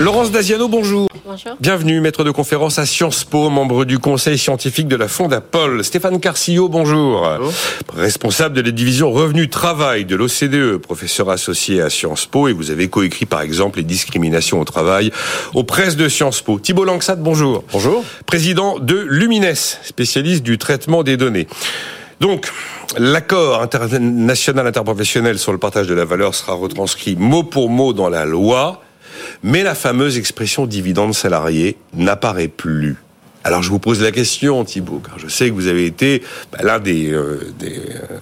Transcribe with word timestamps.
Laurence 0.00 0.30
Daziano, 0.30 0.66
bonjour. 0.66 1.08
Bonjour. 1.26 1.56
Bienvenue, 1.60 2.00
maître 2.00 2.24
de 2.24 2.30
conférence 2.30 2.78
à 2.78 2.86
Sciences 2.86 3.22
Po, 3.24 3.50
membre 3.50 3.84
du 3.84 3.98
conseil 3.98 4.38
scientifique 4.38 4.88
de 4.88 4.96
la 4.96 5.08
Fondapol. 5.08 5.84
Stéphane 5.84 6.18
Carcillo, 6.20 6.70
bonjour. 6.70 7.28
Responsable 7.94 8.56
de 8.56 8.62
la 8.62 8.70
division 8.70 9.12
Revenu 9.12 9.50
Travail 9.50 10.06
de 10.06 10.16
l'OCDE, 10.16 10.78
professeur 10.78 11.28
associé 11.28 11.82
à 11.82 11.90
Sciences 11.90 12.24
Po, 12.24 12.48
et 12.48 12.54
vous 12.54 12.70
avez 12.70 12.88
coécrit 12.88 13.26
par 13.26 13.42
exemple 13.42 13.76
les 13.76 13.84
discriminations 13.84 14.58
au 14.58 14.64
travail 14.64 15.12
aux 15.52 15.64
presses 15.64 15.96
de 15.96 16.08
Sciences 16.08 16.40
Po. 16.40 16.58
Thibault 16.58 16.86
Langsat, 16.86 17.16
bonjour. 17.16 17.62
Bonjour. 17.70 18.02
Président 18.24 18.78
de 18.78 18.96
Lumines, 18.96 19.54
spécialiste 19.54 20.42
du 20.42 20.56
traitement 20.56 21.02
des 21.02 21.18
données. 21.18 21.46
Donc, 22.20 22.50
l'accord 22.96 23.60
international 23.60 24.66
interprofessionnel 24.66 25.38
sur 25.38 25.52
le 25.52 25.58
partage 25.58 25.88
de 25.88 25.94
la 25.94 26.06
valeur 26.06 26.34
sera 26.34 26.54
retranscrit 26.54 27.16
mot 27.16 27.42
pour 27.42 27.68
mot 27.68 27.92
dans 27.92 28.08
la 28.08 28.24
loi 28.24 28.80
mais 29.42 29.62
la 29.62 29.74
fameuse 29.74 30.18
expression 30.18 30.66
dividende 30.66 31.14
salarié 31.14 31.76
n'apparaît 31.94 32.48
plus. 32.48 32.96
Alors 33.42 33.62
je 33.62 33.70
vous 33.70 33.78
pose 33.78 34.02
la 34.02 34.12
question, 34.12 34.64
Thibault, 34.64 35.00
car 35.04 35.18
je 35.18 35.28
sais 35.28 35.48
que 35.48 35.54
vous 35.54 35.66
avez 35.66 35.86
été 35.86 36.22
bah, 36.52 36.58
l'un 36.62 36.78
des, 36.78 37.10
euh, 37.10 37.52
euh, 37.62 38.18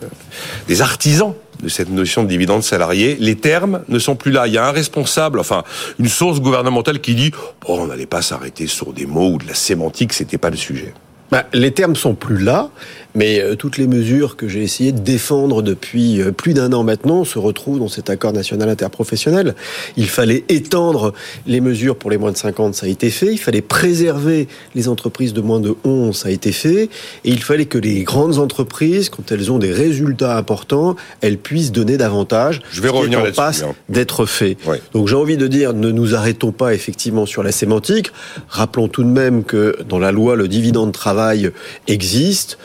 des, 0.68 0.80
artisans 0.80 1.34
de 1.60 1.68
cette 1.68 1.90
notion 1.90 2.22
de 2.22 2.28
dividende 2.28 2.62
salarié. 2.62 3.16
Les 3.18 3.34
termes 3.34 3.82
ne 3.88 3.98
sont 3.98 4.14
plus 4.14 4.30
là. 4.30 4.46
Il 4.46 4.52
y 4.52 4.58
a 4.58 4.68
un 4.68 4.70
responsable, 4.70 5.40
enfin 5.40 5.64
une 5.98 6.08
source 6.08 6.40
gouvernementale 6.40 7.00
qui 7.00 7.16
dit 7.16 7.32
oh, 7.66 7.78
on 7.80 7.86
n'allait 7.88 8.06
pas 8.06 8.22
s'arrêter 8.22 8.68
sur 8.68 8.92
des 8.92 9.06
mots 9.06 9.32
ou 9.32 9.38
de 9.38 9.46
la 9.48 9.54
sémantique, 9.54 10.12
c'était 10.12 10.38
pas 10.38 10.50
le 10.50 10.56
sujet. 10.56 10.94
Bah, 11.30 11.44
les 11.52 11.72
termes 11.72 11.96
sont 11.96 12.14
plus 12.14 12.38
là, 12.38 12.70
mais 13.14 13.40
euh, 13.40 13.56
toutes 13.56 13.78
les 13.78 13.86
mesures 13.86 14.36
que 14.36 14.48
j'ai 14.48 14.62
essayé 14.62 14.92
de 14.92 14.98
défendre 14.98 15.62
depuis 15.62 16.20
euh, 16.20 16.32
plus 16.32 16.54
d'un 16.54 16.72
an 16.72 16.84
maintenant 16.84 17.24
se 17.24 17.38
retrouvent 17.38 17.78
dans 17.78 17.88
cet 17.88 18.10
accord 18.10 18.32
national 18.32 18.68
interprofessionnel. 18.68 19.54
Il 19.96 20.08
fallait 20.08 20.44
étendre 20.48 21.12
les 21.46 21.60
mesures 21.60 21.96
pour 21.96 22.10
les 22.10 22.18
moins 22.18 22.32
de 22.32 22.36
50, 22.36 22.74
ça 22.74 22.86
a 22.86 22.88
été 22.88 23.10
fait. 23.10 23.33
Il 23.33 23.38
fallait 23.38 23.62
préserver 23.62 24.48
les 24.74 24.88
entreprises 24.88 25.33
de 25.33 25.41
moins 25.41 25.60
de 25.60 25.74
11, 25.84 26.16
ça 26.16 26.28
a 26.28 26.30
été 26.30 26.52
fait. 26.52 26.84
Et 27.24 27.30
il 27.30 27.42
fallait 27.42 27.66
que 27.66 27.78
les 27.78 28.02
grandes 28.02 28.38
entreprises, 28.38 29.08
quand 29.08 29.33
elles 29.33 29.50
ont 29.50 29.58
des 29.58 29.72
résultats 29.72 30.36
importants, 30.36 30.96
elles 31.20 31.38
puissent 31.38 31.72
donner 31.72 31.96
davantage. 31.96 32.61
Je 32.70 32.80
vais 32.80 32.88
revenir 32.88 33.22
là-dessus. 33.22 33.64
Hein. 33.64 33.74
D'être 33.88 34.27
fait. 34.27 34.56
Donc 34.92 35.08
j'ai 35.08 35.16
envie 35.16 35.36
de 35.36 35.46
dire, 35.46 35.72
ne 35.72 35.90
nous 35.90 36.14
arrêtons 36.14 36.52
pas 36.52 36.74
effectivement 36.74 37.27
sur 37.27 37.42
la 37.42 37.52
sémantique. 37.52 38.12
Rappelons 38.48 38.88
tout 38.88 39.02
de 39.02 39.08
même 39.08 39.44
que 39.44 39.77
dans 39.88 39.98
la 39.98 40.12
loi, 40.12 40.36
le 40.36 40.48
dividende 40.48 40.88
de 40.88 40.92
travail 40.92 41.50
existe. 41.86 42.58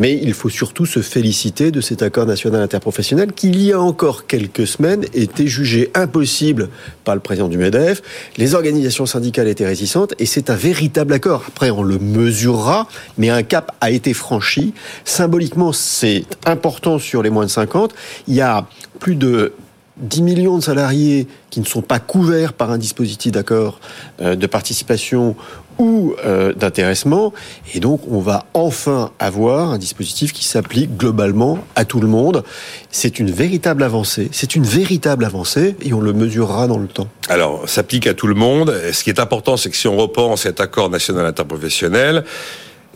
Mais 0.00 0.18
il 0.20 0.34
faut 0.34 0.48
surtout 0.48 0.86
se 0.86 1.00
féliciter 1.00 1.70
de 1.70 1.80
cet 1.80 2.02
accord 2.02 2.26
national 2.26 2.62
interprofessionnel 2.62 3.32
qui, 3.32 3.50
il 3.50 3.62
y 3.62 3.72
a 3.72 3.80
encore 3.80 4.26
quelques 4.26 4.66
semaines, 4.66 5.04
était 5.14 5.46
jugé 5.46 5.90
impossible 5.94 6.70
par 7.04 7.14
le 7.14 7.20
président 7.20 7.48
du 7.48 7.58
MEDEF. 7.58 8.02
Les 8.36 8.54
organisations 8.54 9.06
syndicales 9.06 9.46
étaient 9.46 9.66
réticentes 9.66 10.14
et 10.18 10.26
c'est 10.26 10.50
un 10.50 10.56
véritable 10.56 11.12
accord. 11.12 11.44
Après, 11.46 11.70
on 11.70 11.82
le 11.82 11.98
mesurera, 11.98 12.88
mais 13.18 13.28
un 13.28 13.42
cap 13.42 13.76
a 13.80 13.90
été 13.90 14.14
franchi. 14.14 14.72
Symboliquement, 15.04 15.72
c'est 15.72 16.24
important 16.46 16.98
sur 16.98 17.22
les 17.22 17.30
moins 17.30 17.44
de 17.44 17.50
50. 17.50 17.94
Il 18.26 18.34
y 18.34 18.40
a 18.40 18.66
plus 18.98 19.16
de 19.16 19.52
10 20.00 20.22
millions 20.22 20.56
de 20.56 20.62
salariés 20.62 21.26
qui 21.50 21.60
ne 21.60 21.66
sont 21.66 21.82
pas 21.82 21.98
couverts 21.98 22.52
par 22.52 22.70
un 22.70 22.78
dispositif 22.78 23.32
d'accord 23.32 23.80
euh, 24.20 24.34
de 24.34 24.46
participation 24.46 25.36
euh, 25.80 26.52
d'intéressement. 26.52 27.32
Et 27.74 27.80
donc, 27.80 28.00
on 28.10 28.20
va 28.20 28.46
enfin 28.54 29.10
avoir 29.18 29.70
un 29.70 29.78
dispositif 29.78 30.32
qui 30.32 30.44
s'applique 30.44 30.96
globalement 30.96 31.58
à 31.74 31.84
tout 31.84 32.00
le 32.00 32.08
monde. 32.08 32.44
C'est 32.90 33.18
une 33.18 33.30
véritable 33.30 33.82
avancée. 33.82 34.28
C'est 34.32 34.54
une 34.56 34.64
véritable 34.64 35.24
avancée 35.24 35.76
et 35.82 35.92
on 35.92 36.00
le 36.00 36.12
mesurera 36.12 36.66
dans 36.66 36.78
le 36.78 36.88
temps. 36.88 37.08
Alors, 37.28 37.68
s'applique 37.68 38.06
à 38.06 38.14
tout 38.14 38.26
le 38.26 38.34
monde. 38.34 38.74
Ce 38.92 39.02
qui 39.02 39.10
est 39.10 39.20
important, 39.20 39.56
c'est 39.56 39.70
que 39.70 39.76
si 39.76 39.88
on 39.88 39.96
repense 39.96 40.42
cet 40.42 40.60
accord 40.60 40.90
national 40.90 41.26
interprofessionnel, 41.26 42.24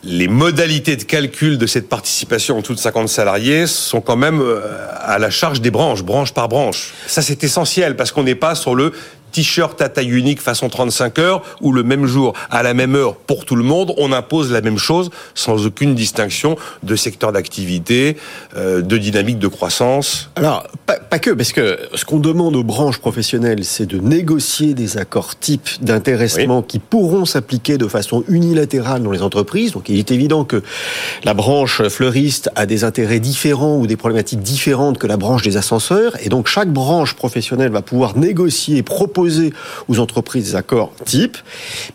les 0.05 0.27
modalités 0.27 0.95
de 0.95 1.03
calcul 1.03 1.57
de 1.57 1.65
cette 1.65 1.89
participation 1.89 2.59
en 2.59 2.61
tout 2.61 2.73
de 2.73 2.79
50 2.79 3.09
salariés 3.09 3.65
sont 3.65 4.01
quand 4.01 4.15
même 4.15 4.39
euh, 4.39 4.61
à 5.01 5.17
la 5.17 5.31
charge 5.31 5.61
des 5.61 5.71
branches, 5.71 6.03
branche 6.03 6.33
par 6.33 6.47
branche. 6.47 6.93
Ça, 7.07 7.21
c'est 7.21 7.43
essentiel 7.43 7.95
parce 7.95 8.11
qu'on 8.11 8.23
n'est 8.23 8.35
pas 8.35 8.53
sur 8.55 8.75
le 8.75 8.93
t-shirt 9.35 9.81
à 9.81 9.89
taille 9.89 10.11
unique 10.11 10.41
façon 10.41 10.69
35 10.69 11.19
heures 11.19 11.41
ou 11.59 11.73
le 11.73 11.83
même 11.83 12.05
jour 12.05 12.31
à 12.49 12.63
la 12.63 12.73
même 12.73 12.95
heure 12.95 13.15
pour 13.17 13.43
tout 13.43 13.57
le 13.57 13.63
monde, 13.63 13.93
on 13.97 14.13
impose 14.13 14.49
la 14.49 14.61
même 14.61 14.77
chose 14.77 15.09
sans 15.33 15.65
aucune 15.65 15.93
distinction 15.93 16.55
de 16.83 16.95
secteur 16.95 17.33
d'activité, 17.33 18.15
euh, 18.55 18.81
de 18.81 18.97
dynamique 18.97 19.37
de 19.37 19.49
croissance. 19.49 20.29
Alors, 20.37 20.65
pas, 20.85 21.19
que, 21.19 21.31
parce 21.31 21.51
que 21.51 21.77
ce 21.95 22.05
qu'on 22.05 22.19
demande 22.19 22.55
aux 22.55 22.63
branches 22.63 22.99
professionnelles, 22.99 23.65
c'est 23.65 23.85
de 23.85 23.97
négocier 23.97 24.73
des 24.73 24.97
accords 24.97 25.37
types 25.37 25.69
d'intéressement 25.81 26.61
qui 26.61 26.79
pourront 26.79 27.25
s'appliquer 27.25 27.77
de 27.77 27.87
façon 27.87 28.23
unilatérale 28.29 29.03
dans 29.03 29.11
les 29.11 29.21
entreprises. 29.21 29.73
Donc, 29.73 29.89
il 29.89 29.99
est 29.99 30.11
évident 30.11 30.45
que 30.45 30.63
la 31.25 31.33
branche 31.33 31.81
fleuriste 31.89 32.49
a 32.55 32.65
des 32.65 32.85
intérêts 32.85 33.19
différents 33.19 33.75
ou 33.75 33.85
des 33.85 33.97
problématiques 33.97 34.41
différentes 34.41 34.97
que 34.97 35.07
la 35.07 35.17
branche 35.17 35.41
des 35.41 35.57
ascenseurs. 35.57 36.13
Et 36.23 36.29
donc, 36.29 36.47
chaque 36.47 36.71
branche 36.71 37.15
professionnelle 37.15 37.71
va 37.71 37.81
pouvoir 37.81 38.17
négocier 38.17 38.77
et 38.77 38.83
proposer 38.83 39.24
aux 39.87 39.99
entreprises 39.99 40.45
des 40.45 40.55
accords 40.55 40.93
type, 41.05 41.37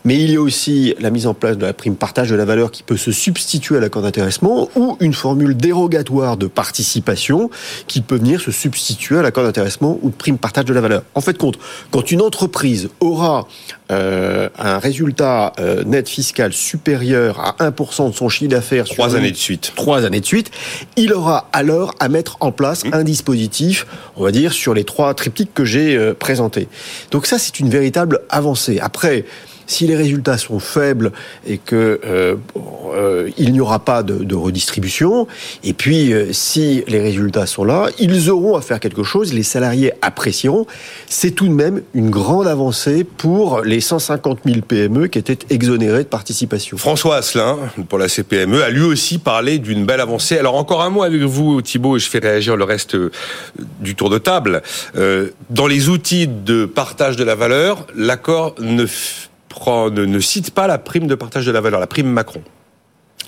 mais 0.05 0.15
il 0.15 0.31
y 0.31 0.35
a 0.35 0.41
aussi 0.41 0.95
la 0.99 1.09
mise 1.09 1.27
en 1.27 1.33
place 1.33 1.57
de 1.57 1.65
la 1.65 1.73
prime 1.73 1.95
partage 1.95 2.29
de 2.29 2.35
la 2.35 2.45
valeur 2.45 2.71
qui 2.71 2.83
peut 2.83 2.97
se 2.97 3.11
substituer 3.11 3.77
à 3.77 3.79
l'accord 3.79 4.01
d'intéressement 4.01 4.69
ou 4.75 4.97
une 4.99 5.13
formule 5.13 5.55
dérogatoire 5.55 6.37
de 6.37 6.47
participation 6.47 7.49
qui 7.87 8.01
peut 8.01 8.17
venir 8.17 8.41
se 8.41 8.51
substituer 8.51 9.17
à 9.17 9.21
l'accord 9.21 9.43
d'intéressement 9.43 9.99
ou 10.01 10.09
de 10.09 10.15
prime 10.15 10.37
partage 10.37 10.65
de 10.65 10.73
la 10.73 10.81
valeur. 10.81 11.03
En 11.15 11.21
fait, 11.21 11.37
compte, 11.37 11.57
quand 11.91 12.11
une 12.11 12.21
entreprise 12.21 12.89
aura 12.99 13.47
euh, 13.91 14.49
un 14.57 14.79
résultat 14.79 15.53
euh, 15.59 15.83
net 15.83 16.07
fiscal 16.07 16.53
supérieur 16.53 17.39
à 17.39 17.69
1% 17.69 18.09
de 18.09 18.15
son 18.15 18.29
chiffre 18.29 18.49
d'affaires 18.49 18.85
trois 18.85 19.15
années 19.15 19.31
de 19.31 19.37
suite, 19.37 19.73
trois 19.75 20.05
années 20.05 20.21
de 20.21 20.25
suite, 20.25 20.49
il 20.95 21.13
aura 21.13 21.49
alors 21.51 21.93
à 21.99 22.07
mettre 22.07 22.37
en 22.39 22.51
place 22.51 22.85
mmh. 22.85 22.93
un 22.93 23.03
dispositif, 23.03 23.85
on 24.15 24.23
va 24.23 24.31
dire, 24.31 24.53
sur 24.53 24.73
les 24.73 24.83
trois 24.85 25.13
triptyques 25.13 25.53
que 25.53 25.65
j'ai 25.65 25.97
euh, 25.97 26.13
présentés. 26.13 26.67
Donc 27.11 27.25
ça, 27.25 27.37
c'est 27.37 27.59
une 27.59 27.69
véritable 27.69 28.21
avancée. 28.29 28.79
Après, 28.81 29.25
si 29.67 29.87
les 29.87 29.95
résultats 29.95 30.37
sont 30.37 30.59
faibles 30.59 31.11
et 31.45 31.57
que 31.57 31.99
euh, 32.05 32.35
euh, 32.93 33.29
il 33.37 33.53
n'y 33.53 33.59
aura 33.59 33.79
pas 33.79 34.03
de, 34.03 34.35
redistribution, 34.35 35.27
et 35.63 35.73
puis 35.73 36.13
euh, 36.13 36.31
si 36.31 36.83
les 36.87 36.99
résultats 36.99 37.45
sont 37.45 37.63
là, 37.63 37.89
ils 37.99 38.29
auront 38.29 38.55
à 38.55 38.61
faire 38.61 38.79
quelque 38.79 39.03
chose. 39.03 39.33
Les 39.33 39.43
salariés 39.43 39.93
apprécieront. 40.01 40.65
C'est 41.07 41.31
tout 41.31 41.47
de 41.47 41.53
même 41.53 41.81
une 41.93 42.09
grande 42.09 42.47
avancée 42.47 43.03
pour 43.03 43.61
les 43.61 43.81
150 43.81 44.39
000 44.45 44.61
PME 44.61 45.07
qui 45.07 45.19
étaient 45.19 45.37
exonérés 45.49 46.03
de 46.03 46.09
participation. 46.09 46.77
François 46.77 47.17
Asselin, 47.17 47.57
pour 47.89 47.99
la 47.99 48.07
CPME, 48.07 48.63
a 48.63 48.69
lui 48.69 48.83
aussi 48.83 49.17
parlé 49.17 49.59
d'une 49.59 49.85
belle 49.85 50.01
avancée. 50.01 50.37
Alors 50.37 50.55
encore 50.55 50.81
un 50.81 50.89
mot 50.89 51.03
avec 51.03 51.21
vous, 51.21 51.61
Thibault, 51.61 51.97
et 51.97 51.99
je 51.99 52.09
fais 52.09 52.19
réagir 52.19 52.55
le 52.55 52.63
reste 52.63 52.97
du 53.79 53.95
tour 53.95 54.09
de 54.09 54.17
table. 54.17 54.61
dans 55.49 55.67
les 55.67 55.89
outils 55.89 56.27
de 56.27 56.65
partage 56.65 57.15
de 57.15 57.23
la 57.23 57.35
valeur, 57.35 57.85
l'accord 57.95 58.55
ne 58.59 58.85
ne, 59.91 60.19
cite 60.19 60.51
pas 60.51 60.67
la 60.67 60.77
prime 60.77 61.07
de 61.07 61.15
partage 61.15 61.45
de 61.45 61.51
la 61.51 61.61
valeur, 61.61 61.79
la 61.79 61.87
prime 61.87 62.07
Macron. 62.07 62.41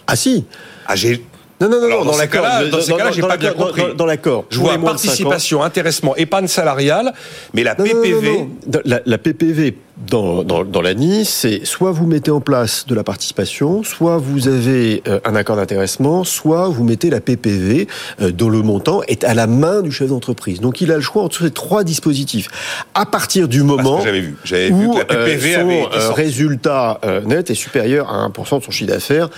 Ah 0.07 0.15
si 0.15 0.45
Ah 0.87 0.95
j'ai 0.95 1.23
non, 1.61 1.69
non, 1.69 1.87
non, 1.87 2.03
dans, 2.03 2.17
l'accord. 2.17 2.45
Dans 2.71 2.81
ces 2.81 2.91
cas-là, 2.91 3.11
j'ai 3.11 3.21
pas 3.21 3.37
bien 3.37 3.53
compris. 3.53 3.83
Dans, 3.95 4.05
l'accord. 4.05 4.45
Je 4.49 4.59
vois 4.59 4.77
participation, 4.77 5.63
intéressement, 5.63 6.15
épargne 6.15 6.47
salariale, 6.47 7.13
mais 7.53 7.63
la 7.63 7.75
PPV. 7.75 8.47
La, 8.83 8.99
la, 9.05 9.17
PPV 9.17 9.77
dans, 9.97 10.43
dans, 10.43 10.63
dans 10.63 10.81
l'ANI, 10.81 11.23
c'est 11.25 11.65
soit 11.65 11.91
vous 11.91 12.07
mettez 12.07 12.31
en 12.31 12.41
place 12.41 12.85
de 12.87 12.95
la 12.95 13.03
participation, 13.03 13.83
soit 13.83 14.17
vous 14.17 14.47
avez 14.47 15.03
euh, 15.07 15.19
un 15.23 15.35
accord 15.35 15.55
d'intéressement, 15.55 16.23
soit 16.23 16.67
vous 16.67 16.83
mettez 16.83 17.09
la 17.09 17.21
PPV 17.21 17.87
euh, 18.21 18.31
dont 18.31 18.49
le 18.49 18.61
montant 18.63 19.03
est 19.03 19.23
à 19.23 19.33
la 19.33 19.45
main 19.45 19.81
du 19.81 19.91
chef 19.91 20.09
d'entreprise. 20.09 20.61
Donc 20.61 20.81
il 20.81 20.91
a 20.91 20.95
le 20.95 21.01
choix 21.01 21.23
entre 21.23 21.43
ces 21.43 21.51
trois 21.51 21.83
dispositifs. 21.83 22.47
À 22.95 23.05
partir 23.05 23.47
du 23.47 23.61
moment 23.63 24.01
j'avais 24.01 24.21
vu, 24.21 24.35
j'avais 24.43 24.71
vu 24.71 24.89
que 24.89 24.97
la 24.97 25.05
PPV 25.05 25.55
euh, 25.55 25.99
son 25.99 26.13
résultat 26.13 26.99
net 27.25 27.49
est 27.49 27.55
supérieur 27.55 28.09
à 28.09 28.27
1% 28.27 28.59
de 28.59 28.63
son 28.63 28.71
chiffre 28.71 28.89
d'affaires 28.91 29.29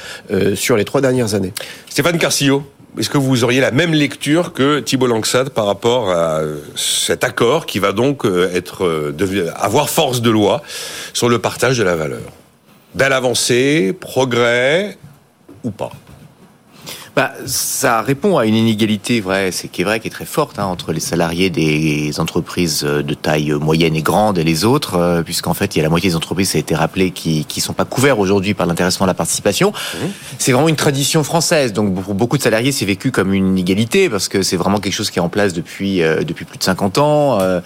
sur 0.55 0.77
les 0.77 0.85
trois 0.85 1.01
dernières 1.01 1.33
années. 1.33 1.53
Stéphane 1.89 2.17
Carcillo 2.17 2.63
est-ce 2.97 3.09
que 3.09 3.17
vous 3.17 3.43
auriez 3.43 3.59
la 3.59 3.71
même 3.71 3.93
lecture 3.93 4.53
que 4.53 4.79
Thibault 4.79 5.07
Langsad 5.07 5.49
par 5.49 5.65
rapport 5.65 6.11
à 6.11 6.41
cet 6.75 7.23
accord 7.23 7.65
qui 7.65 7.79
va 7.79 7.91
donc 7.91 8.25
euh, 8.25 8.49
être 8.53 8.85
euh, 8.85 9.51
avoir 9.55 9.89
force 9.89 10.21
de 10.21 10.29
loi 10.29 10.61
sur 11.13 11.27
le 11.27 11.39
partage 11.39 11.77
de 11.77 11.83
la 11.83 11.95
valeur? 11.95 12.21
Belle 12.93 13.13
avancée, 13.13 13.93
progrès 13.99 14.97
ou 15.63 15.71
pas? 15.71 15.91
Bah, 17.15 17.31
ça 17.45 18.01
répond 18.01 18.37
à 18.37 18.45
une 18.45 18.55
inégalité 18.55 19.21
vrai, 19.21 19.51
c'est 19.51 19.69
qui 19.69 19.81
est 19.81 19.83
vrai, 19.85 20.01
qui 20.01 20.07
est 20.07 20.11
très 20.11 20.25
forte 20.25 20.59
hein, 20.59 20.65
entre 20.65 20.91
les 20.91 20.99
salariés 20.99 21.49
des 21.49 22.19
entreprises 22.19 22.81
de 22.81 23.13
taille 23.13 23.51
moyenne 23.53 23.95
et 23.95 24.01
grande 24.01 24.37
et 24.37 24.43
les 24.43 24.65
autres, 24.65 24.95
euh, 24.95 25.21
puisqu'en 25.23 25.53
fait 25.53 25.75
il 25.75 25.79
y 25.79 25.81
a 25.81 25.83
la 25.83 25.89
moitié 25.89 26.09
des 26.09 26.15
entreprises, 26.17 26.49
ça 26.49 26.57
a 26.57 26.59
été 26.59 26.75
rappelé, 26.75 27.11
qui 27.11 27.45
qui 27.45 27.61
sont 27.61 27.73
pas 27.73 27.85
couverts 27.85 28.19
aujourd'hui 28.19 28.53
par 28.53 28.67
l'intéressement 28.67 29.05
à 29.05 29.07
la 29.07 29.13
participation. 29.13 29.71
Mmh. 29.71 29.97
C'est 30.39 30.51
vraiment 30.51 30.67
une 30.67 30.75
tradition 30.75 31.23
française, 31.23 31.71
donc 31.71 31.93
pour 32.03 32.15
beaucoup 32.15 32.37
de 32.37 32.43
salariés 32.43 32.73
c'est 32.73 32.85
vécu 32.85 33.11
comme 33.11 33.33
une 33.33 33.47
inégalité 33.47 34.09
parce 34.09 34.27
que 34.27 34.41
c'est 34.41 34.57
vraiment 34.57 34.79
quelque 34.79 34.93
chose 34.93 35.09
qui 35.09 35.19
est 35.19 35.23
en 35.23 35.29
place 35.29 35.53
depuis 35.53 36.03
euh, 36.03 36.23
depuis 36.23 36.43
plus 36.43 36.57
de 36.57 36.63
50 36.63 36.97
ans. 36.97 37.39
Euh, 37.39 37.61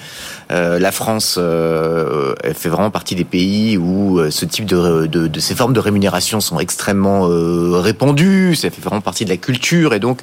la 0.49 0.91
France 0.91 1.35
fait 1.35 2.69
vraiment 2.69 2.91
partie 2.91 3.15
des 3.15 3.23
pays 3.23 3.77
où 3.77 4.19
ce 4.29 4.45
type 4.45 4.65
de, 4.65 5.05
de, 5.05 5.27
de, 5.27 5.39
ces 5.39 5.55
formes 5.55 5.73
de 5.73 5.79
rémunération 5.79 6.39
sont 6.41 6.59
extrêmement 6.59 7.27
répandues. 7.79 8.55
Ça 8.55 8.69
fait 8.69 8.81
vraiment 8.81 9.01
partie 9.01 9.25
de 9.25 9.29
la 9.29 9.37
culture 9.37 9.93
et 9.93 9.99
donc 9.99 10.21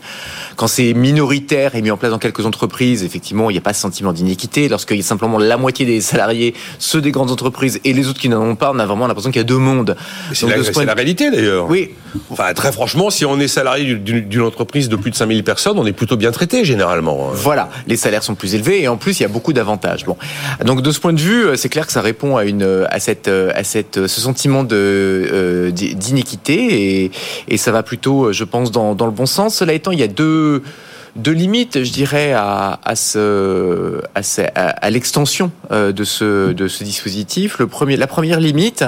quand 0.57 0.67
c'est 0.67 0.95
minoritaire 0.95 1.75
et 1.75 1.83
mis 1.83 1.91
en 1.91 1.97
place 1.97 2.11
dans 2.11 2.19
quelques 2.19 2.47
entreprises, 2.47 3.05
effectivement, 3.05 3.51
il 3.51 3.55
n'y 3.55 3.59
a 3.59 3.63
pas 3.63 3.73
ce 3.73 3.81
sentiment 3.81 4.13
d'inéquité. 4.13 4.69
Lorsqu'il 4.69 4.97
y 4.97 5.01
a 5.01 5.03
simplement 5.03 5.39
la 5.39 5.57
moitié 5.57 5.87
des 5.87 6.01
salariés, 6.01 6.55
ceux 6.79 7.01
des 7.01 7.13
grandes 7.13 7.31
entreprises 7.31 7.81
et 7.85 7.93
les 7.93 8.09
autres 8.09 8.21
qui 8.21 8.29
n'en 8.29 8.43
ont 8.43 8.57
pas, 8.57 8.73
on 8.75 8.79
a 8.79 8.87
vraiment 8.87 9.07
l'impression 9.07 9.31
qu'il 9.31 9.41
y 9.41 9.45
a 9.45 9.47
deux 9.47 9.59
mondes. 9.59 9.97
C'est 10.33 10.47
la, 10.47 10.85
la, 10.85 10.95
réalité 10.95 11.31
d'ailleurs. 11.31 11.69
Oui. 11.69 11.91
Enfin, 12.31 12.53
très 12.55 12.73
franchement, 12.73 13.11
si 13.11 13.25
on 13.25 13.39
est 13.39 13.49
salarié 13.49 13.95
d'une 13.95 14.43
entreprise 14.43 14.89
de 14.89 14.97
plus 14.97 15.11
de 15.11 15.17
5000 15.17 15.45
personnes, 15.45 15.79
on 15.79 15.87
est 15.87 15.93
plutôt 15.93 16.17
bien 16.17 16.31
traité 16.31 16.65
généralement. 16.65 17.31
Voilà, 17.35 17.69
les 17.87 17.97
salaires 17.97 18.23
sont 18.23 18.35
plus 18.35 18.55
élevés 18.55 18.83
et 18.83 18.89
en 18.89 18.97
plus 18.97 19.21
il 19.21 19.23
y 19.23 19.27
a 19.27 19.29
beaucoup 19.29 19.53
d'avantages. 19.53 20.05
Bon, 20.05 20.16
donc 20.65 20.83
de 20.83 20.91
ce 20.91 21.01
point 21.01 21.13
de 21.13 21.21
vue, 21.21 21.57
c'est 21.57 21.69
clair 21.69 21.87
que 21.87 21.93
ça 21.93 22.01
répond 22.01 22.37
à 22.37 22.43
à 22.91 23.01
cette 23.01 23.29
cette 23.63 24.07
ce 24.07 24.21
sentiment 24.21 24.65
de 24.65 24.77
euh, 24.77 25.71
d'inéquité 25.71 27.11
et, 27.49 27.57
ça 27.57 27.73
va 27.73 27.83
plutôt, 27.83 28.33
je 28.33 28.45
pense, 28.45 28.71
dans, 28.71 28.95
le 28.95 29.11
bon 29.11 29.27
sens. 29.27 29.57
Cela 29.57 29.73
étant, 29.73 29.91
il 29.91 29.99
y 29.99 30.03
a 30.03 30.09
deux 30.09 30.63
deux 31.17 31.33
limites, 31.33 31.83
je 31.83 31.91
dirais, 31.91 32.35
à, 32.35 32.79
à, 32.85 32.95
à, 34.55 34.91
l'extension 34.91 35.51
euh, 35.73 35.91
de 35.91 36.05
ce, 36.05 36.53
de 36.53 36.69
ce 36.69 36.85
dispositif. 36.85 37.59
Le 37.59 37.67
premier, 37.67 37.97
la 37.97 38.07
première 38.07 38.39
limite, 38.39 38.85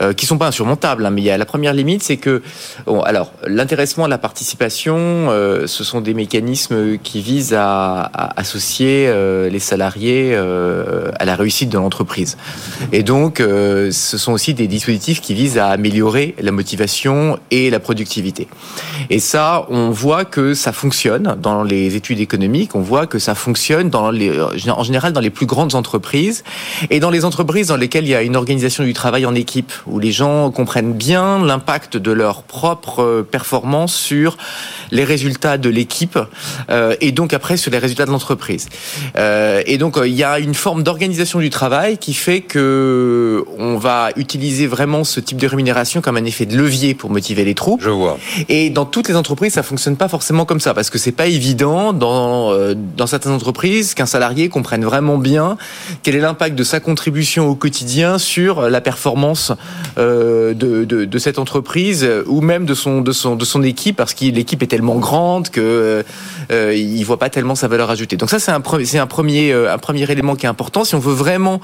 euh, 0.00 0.12
qui 0.12 0.26
sont 0.26 0.38
pas 0.38 0.48
insurmontables, 0.48 1.04
hein, 1.04 1.10
mais 1.10 1.22
il 1.22 1.24
y 1.24 1.30
a 1.30 1.38
la 1.38 1.44
première 1.44 1.74
limite, 1.74 2.02
c'est 2.02 2.16
que, 2.16 2.42
bon, 2.86 3.00
alors, 3.02 3.32
l'intéressement 3.46 4.06
la 4.06 4.18
participation, 4.18 4.96
euh, 4.98 5.66
ce 5.66 5.84
sont 5.84 6.00
des 6.00 6.14
mécanismes 6.14 6.98
qui 6.98 7.20
visent 7.20 7.54
à, 7.54 8.02
à 8.02 8.40
associer 8.40 9.06
euh, 9.08 9.48
les 9.48 9.58
salariés 9.58 10.32
euh, 10.34 11.10
à 11.18 11.24
la 11.24 11.36
réussite 11.36 11.70
de 11.70 11.78
l'entreprise. 11.78 12.36
Et 12.92 13.02
donc, 13.02 13.38
ce 13.38 14.18
sont 14.18 14.32
aussi 14.32 14.54
des 14.54 14.66
dispositifs 14.66 15.20
qui 15.20 15.34
visent 15.34 15.58
à 15.58 15.68
améliorer 15.68 16.34
la 16.40 16.52
motivation 16.52 17.38
et 17.50 17.70
la 17.70 17.80
productivité. 17.80 18.48
Et 19.08 19.18
ça, 19.18 19.66
on 19.70 19.90
voit 19.90 20.24
que 20.24 20.54
ça 20.54 20.72
fonctionne 20.72 21.36
dans 21.40 21.62
les 21.62 21.96
études 21.96 22.20
économiques, 22.20 22.74
on 22.74 22.80
voit 22.80 23.06
que 23.06 23.18
ça 23.18 23.34
fonctionne 23.34 23.90
dans 23.90 24.10
les, 24.10 24.32
en 24.40 24.82
général 24.82 25.12
dans 25.12 25.20
les 25.20 25.30
plus 25.30 25.46
grandes 25.46 25.74
entreprises 25.74 26.44
et 26.90 27.00
dans 27.00 27.10
les 27.10 27.24
entreprises 27.24 27.68
dans 27.68 27.76
lesquelles 27.76 28.04
il 28.04 28.10
y 28.10 28.14
a 28.14 28.22
une 28.22 28.36
organisation 28.36 28.84
du 28.84 28.92
travail 28.92 29.26
en 29.26 29.34
équipe 29.34 29.72
où 29.90 29.98
les 29.98 30.12
gens 30.12 30.50
comprennent 30.50 30.92
bien 30.92 31.44
l'impact 31.44 31.96
de 31.96 32.12
leur 32.12 32.42
propre 32.42 33.02
euh, 33.02 33.22
performance 33.22 33.94
sur 33.94 34.36
les 34.90 35.04
résultats 35.04 35.58
de 35.58 35.68
l'équipe 35.68 36.18
euh, 36.70 36.94
et 37.00 37.12
donc 37.12 37.32
après 37.32 37.56
sur 37.56 37.70
les 37.70 37.78
résultats 37.78 38.06
de 38.06 38.10
l'entreprise. 38.10 38.68
Euh, 39.16 39.62
et 39.66 39.78
donc 39.78 39.98
il 40.04 40.14
y 40.14 40.24
a 40.24 40.38
une 40.38 40.54
forme 40.54 40.82
d'organisation 40.82 41.38
du 41.38 41.50
travail 41.50 41.98
qui 41.98 42.14
fait 42.14 42.40
que 42.40 43.44
on 43.58 43.76
va 43.76 44.10
utiliser 44.16 44.66
vraiment 44.66 45.04
ce 45.04 45.20
type 45.20 45.38
de 45.38 45.46
rémunération 45.46 46.00
comme 46.00 46.16
un 46.16 46.24
effet 46.24 46.46
de 46.46 46.56
levier 46.56 46.94
pour 46.94 47.10
motiver 47.10 47.44
les 47.44 47.54
troupes. 47.54 47.82
Je 47.82 47.90
vois. 47.90 48.18
Et 48.48 48.70
dans 48.70 48.84
toutes 48.84 49.08
les 49.08 49.16
entreprises, 49.16 49.54
ça 49.54 49.62
fonctionne 49.62 49.96
pas 49.96 50.08
forcément 50.08 50.44
comme 50.44 50.60
ça 50.60 50.74
parce 50.74 50.90
que 50.90 50.98
c'est 50.98 51.12
pas 51.12 51.26
évident 51.26 51.92
dans 51.92 52.54
dans 52.96 53.06
certaines 53.06 53.32
entreprises 53.32 53.94
qu'un 53.94 54.06
salarié 54.06 54.48
comprenne 54.48 54.84
vraiment 54.84 55.18
bien 55.18 55.56
quel 56.02 56.14
est 56.14 56.20
l'impact 56.20 56.54
de 56.54 56.64
sa 56.64 56.80
contribution 56.80 57.48
au 57.48 57.54
quotidien 57.54 58.18
sur 58.18 58.62
la 58.62 58.80
performance 58.80 59.20
euh, 59.40 59.54
de, 59.96 60.54
de, 60.54 61.04
de, 61.04 61.18
cette 61.18 61.38
entreprise 61.38 62.08
ou 62.26 62.40
même 62.40 62.64
de 62.64 62.74
son, 62.74 63.00
de 63.02 63.12
son, 63.12 63.36
de 63.36 63.44
son 63.44 63.62
équipe 63.62 63.96
parce 63.96 64.14
que 64.14 64.24
l'équipe 64.26 64.62
est 64.62 64.66
tellement 64.66 64.96
grande 64.96 65.50
que 65.50 66.04
euh, 66.50 66.74
il 66.74 67.04
voit 67.04 67.18
pas 67.18 67.30
tellement 67.30 67.54
sa 67.54 67.68
valeur 67.68 67.90
ajoutée. 67.90 68.16
Donc 68.16 68.30
ça 68.30 68.38
c'est 68.38 68.50
un, 68.50 68.56
un 68.56 69.06
premier, 69.06 69.52
euh, 69.52 69.72
un 69.72 69.78
premier 69.78 70.10
élément 70.10 70.36
qui 70.36 70.46
est 70.46 70.48
important 70.48 70.84
si 70.84 70.94
on 70.94 70.98
veut 70.98 71.14
vraiment 71.14 71.60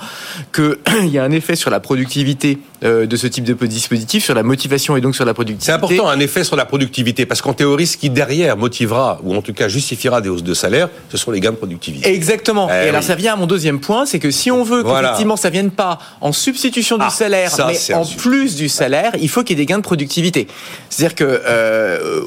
qu'il 0.55 0.77
y 1.11 1.17
ait 1.17 1.21
un 1.21 1.31
effet 1.31 1.57
sur 1.57 1.71
la 1.71 1.81
productivité 1.81 2.59
euh, 2.76 2.76
de 2.83 3.17
ce 3.17 3.27
type 3.27 3.45
de 3.45 3.55
dispositif, 3.67 4.25
sur 4.25 4.35
la 4.35 4.43
motivation 4.43 4.97
et 4.97 5.01
donc 5.01 5.17
sur 5.17 5.25
la 5.25 5.35
productivité. 5.35 5.67
C'est 5.67 5.73
important 5.73 6.09
un 6.09 6.21
effet 6.21 6.45
sur 6.45 6.57
la 6.57 6.65
productivité 6.65 7.27
parce 7.27 7.43
qu'en 7.43 7.55
théorie 7.55 7.87
ce 7.87 7.97
qui 7.97 8.11
derrière 8.11 8.57
motivera 8.57 9.19
ou 9.25 9.35
en 9.35 9.43
tout 9.43 9.53
cas 9.53 9.69
justifiera 9.69 10.21
des 10.21 10.29
hausses 10.29 10.43
de 10.43 10.55
salaire, 10.55 10.89
ce 11.11 11.17
sont 11.17 11.31
les 11.31 11.41
gains 11.41 11.53
de 11.53 11.57
productivité. 11.57 12.13
Exactement. 12.13 12.69
Eh 12.71 12.87
et 12.87 12.89
alors 12.91 13.03
ça 13.03 13.15
vient 13.15 13.35
à 13.35 13.37
mon 13.37 13.47
deuxième 13.47 13.81
point, 13.81 14.07
c'est 14.07 14.19
que 14.19 14.31
si 14.31 14.51
on 14.51 14.63
veut 14.63 14.83
qu'effectivement 14.83 15.37
ça 15.37 15.51
vienne 15.51 15.71
pas 15.71 15.99
en 16.21 16.33
substitution 16.33 16.99
du 16.99 17.05
ah, 17.07 17.11
salaire, 17.11 17.51
mais 17.67 17.95
en 17.95 18.05
plus 18.05 18.57
du 18.57 18.69
salaire, 18.69 19.13
il 19.21 19.29
faut 19.29 19.43
qu'il 19.43 19.59
y 19.59 19.61
ait 19.61 19.65
des 19.65 19.67
gains 19.67 19.79
de 19.79 19.83
productivité. 19.83 20.47
C'est-à-dire 20.91 21.15
que 21.15 21.25
euh, 21.47 22.21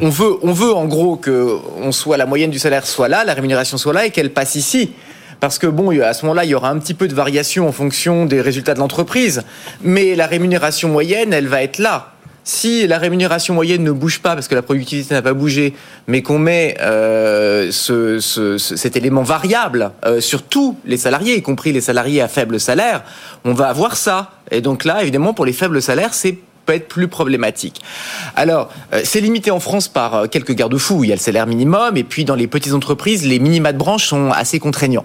on 0.00 0.08
veut, 0.08 0.36
on 0.42 0.52
veut 0.52 0.72
en 0.72 0.86
gros 0.86 1.16
que 1.16 1.58
on 1.80 1.92
soit 1.92 2.16
la 2.16 2.26
moyenne 2.26 2.50
du 2.50 2.58
salaire 2.58 2.86
soit 2.86 3.08
là, 3.08 3.24
la 3.24 3.34
rémunération 3.34 3.76
soit 3.76 3.92
là 3.92 4.06
et 4.06 4.10
qu'elle 4.10 4.32
passe 4.32 4.54
ici. 4.54 4.90
Parce 5.42 5.58
que 5.58 5.66
bon, 5.66 5.90
à 6.00 6.14
ce 6.14 6.24
moment-là, 6.24 6.44
il 6.44 6.50
y 6.50 6.54
aura 6.54 6.70
un 6.70 6.78
petit 6.78 6.94
peu 6.94 7.08
de 7.08 7.14
variation 7.14 7.66
en 7.66 7.72
fonction 7.72 8.26
des 8.26 8.40
résultats 8.40 8.74
de 8.74 8.78
l'entreprise, 8.78 9.42
mais 9.82 10.14
la 10.14 10.28
rémunération 10.28 10.88
moyenne, 10.88 11.32
elle 11.32 11.48
va 11.48 11.64
être 11.64 11.78
là. 11.78 12.12
Si 12.44 12.86
la 12.86 12.98
rémunération 12.98 13.52
moyenne 13.52 13.82
ne 13.82 13.90
bouge 13.90 14.20
pas 14.20 14.34
parce 14.34 14.46
que 14.46 14.54
la 14.54 14.62
productivité 14.62 15.12
n'a 15.14 15.20
pas 15.20 15.32
bougé, 15.32 15.74
mais 16.06 16.22
qu'on 16.22 16.38
met 16.38 16.76
euh, 16.80 17.72
ce, 17.72 18.20
ce, 18.20 18.56
cet 18.56 18.96
élément 18.96 19.24
variable 19.24 19.90
euh, 20.06 20.20
sur 20.20 20.44
tous 20.44 20.76
les 20.84 20.96
salariés, 20.96 21.38
y 21.38 21.42
compris 21.42 21.72
les 21.72 21.80
salariés 21.80 22.20
à 22.20 22.28
faible 22.28 22.60
salaire, 22.60 23.02
on 23.44 23.52
va 23.52 23.66
avoir 23.66 23.96
ça. 23.96 24.30
Et 24.52 24.60
donc 24.60 24.84
là, 24.84 25.02
évidemment, 25.02 25.34
pour 25.34 25.44
les 25.44 25.52
faibles 25.52 25.82
salaires, 25.82 26.14
c'est 26.14 26.38
peut 26.66 26.74
être 26.74 26.86
plus 26.86 27.08
problématique. 27.08 27.82
Alors, 28.36 28.70
euh, 28.92 29.00
c'est 29.02 29.20
limité 29.20 29.50
en 29.50 29.58
France 29.58 29.88
par 29.88 30.30
quelques 30.30 30.54
garde-fous. 30.54 31.02
Il 31.02 31.08
y 31.08 31.12
a 31.12 31.16
le 31.16 31.20
salaire 31.20 31.48
minimum, 31.48 31.96
et 31.96 32.04
puis 32.04 32.24
dans 32.24 32.36
les 32.36 32.46
petites 32.46 32.74
entreprises, 32.74 33.26
les 33.26 33.40
minima 33.40 33.72
de 33.72 33.78
branche 33.78 34.06
sont 34.06 34.30
assez 34.30 34.60
contraignants. 34.60 35.04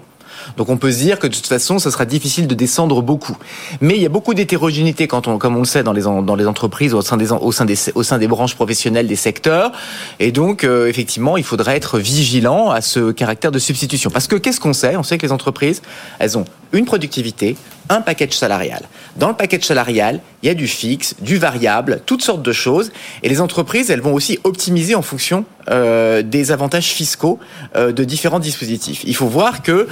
Donc 0.56 0.68
on 0.68 0.76
peut 0.76 0.90
se 0.92 0.98
dire 0.98 1.18
que 1.18 1.26
de 1.26 1.34
toute 1.34 1.46
façon, 1.46 1.78
ce 1.78 1.90
sera 1.90 2.04
difficile 2.04 2.46
de 2.46 2.54
descendre 2.54 3.02
beaucoup. 3.02 3.36
Mais 3.80 3.96
il 3.96 4.02
y 4.02 4.06
a 4.06 4.10
beaucoup 4.10 4.34
d'hétérogénéité 4.34 5.06
quand 5.06 5.28
on, 5.28 5.38
comme 5.38 5.56
on 5.56 5.60
le 5.60 5.64
sait 5.64 5.82
dans 5.82 5.92
les 5.92 6.46
entreprises 6.46 6.94
au 6.94 7.02
sein 7.02 7.16
des 7.16 7.32
au 7.32 7.52
sein 7.52 7.64
des 7.64 7.76
au 7.94 8.02
sein 8.02 8.18
des 8.18 8.28
branches 8.28 8.54
professionnelles 8.54 9.06
des 9.06 9.16
secteurs. 9.16 9.72
Et 10.20 10.32
donc 10.32 10.64
euh, 10.64 10.88
effectivement, 10.88 11.36
il 11.36 11.44
faudrait 11.44 11.76
être 11.76 11.98
vigilant 11.98 12.70
à 12.70 12.80
ce 12.80 13.12
caractère 13.12 13.52
de 13.52 13.58
substitution. 13.58 14.10
Parce 14.10 14.26
que 14.26 14.36
qu'est-ce 14.36 14.60
qu'on 14.60 14.72
sait? 14.72 14.96
On 14.96 15.02
sait 15.02 15.18
que 15.18 15.26
les 15.26 15.32
entreprises, 15.32 15.82
elles 16.18 16.36
ont 16.38 16.44
une 16.72 16.84
productivité, 16.84 17.56
un 17.88 18.00
package 18.00 18.32
salarial. 18.32 18.82
Dans 19.16 19.28
le 19.28 19.34
package 19.34 19.64
salarial, 19.64 20.20
il 20.42 20.48
y 20.48 20.50
a 20.50 20.54
du 20.54 20.68
fixe, 20.68 21.14
du 21.20 21.38
variable, 21.38 22.02
toutes 22.04 22.22
sortes 22.22 22.42
de 22.42 22.52
choses. 22.52 22.92
Et 23.22 23.28
les 23.28 23.40
entreprises, 23.40 23.90
elles 23.90 24.00
vont 24.00 24.14
aussi 24.14 24.38
optimiser 24.44 24.94
en 24.94 25.02
fonction 25.02 25.44
euh, 25.70 26.22
des 26.22 26.52
avantages 26.52 26.88
fiscaux 26.88 27.38
euh, 27.76 27.92
de 27.92 28.04
différents 28.04 28.38
dispositifs. 28.38 29.02
Il 29.04 29.16
faut 29.16 29.26
voir 29.26 29.62
que 29.62 29.88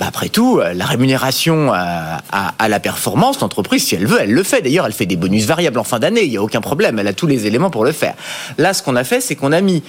bah, 0.00 0.06
après 0.08 0.30
tout, 0.30 0.58
euh, 0.58 0.72
la 0.72 0.86
rémunération 0.86 1.72
à, 1.74 2.22
à, 2.32 2.68
la 2.68 2.80
performance, 2.80 3.38
l'entreprise, 3.40 3.84
si 3.84 3.94
elle 3.94 4.06
veut, 4.06 4.16
elle 4.18 4.32
le 4.32 4.42
fait. 4.42 4.62
D'ailleurs, 4.62 4.86
elle 4.86 4.94
fait 4.94 5.04
des 5.04 5.16
bonus 5.16 5.44
variables 5.44 5.78
en 5.78 5.84
fin 5.84 5.98
d'année, 5.98 6.24
il 6.24 6.30
n'y 6.30 6.38
a 6.38 6.42
aucun 6.42 6.62
problème, 6.62 6.98
elle 6.98 7.06
a 7.06 7.12
tous 7.12 7.26
les 7.26 7.46
éléments 7.46 7.68
pour 7.68 7.84
le 7.84 7.92
faire. 7.92 8.14
Là, 8.56 8.72
ce 8.72 8.82
qu'on 8.82 8.96
a 8.96 9.04
fait, 9.04 9.20
c'est 9.20 9.36
qu'on 9.36 9.52
a 9.52 9.60
mis 9.60 9.82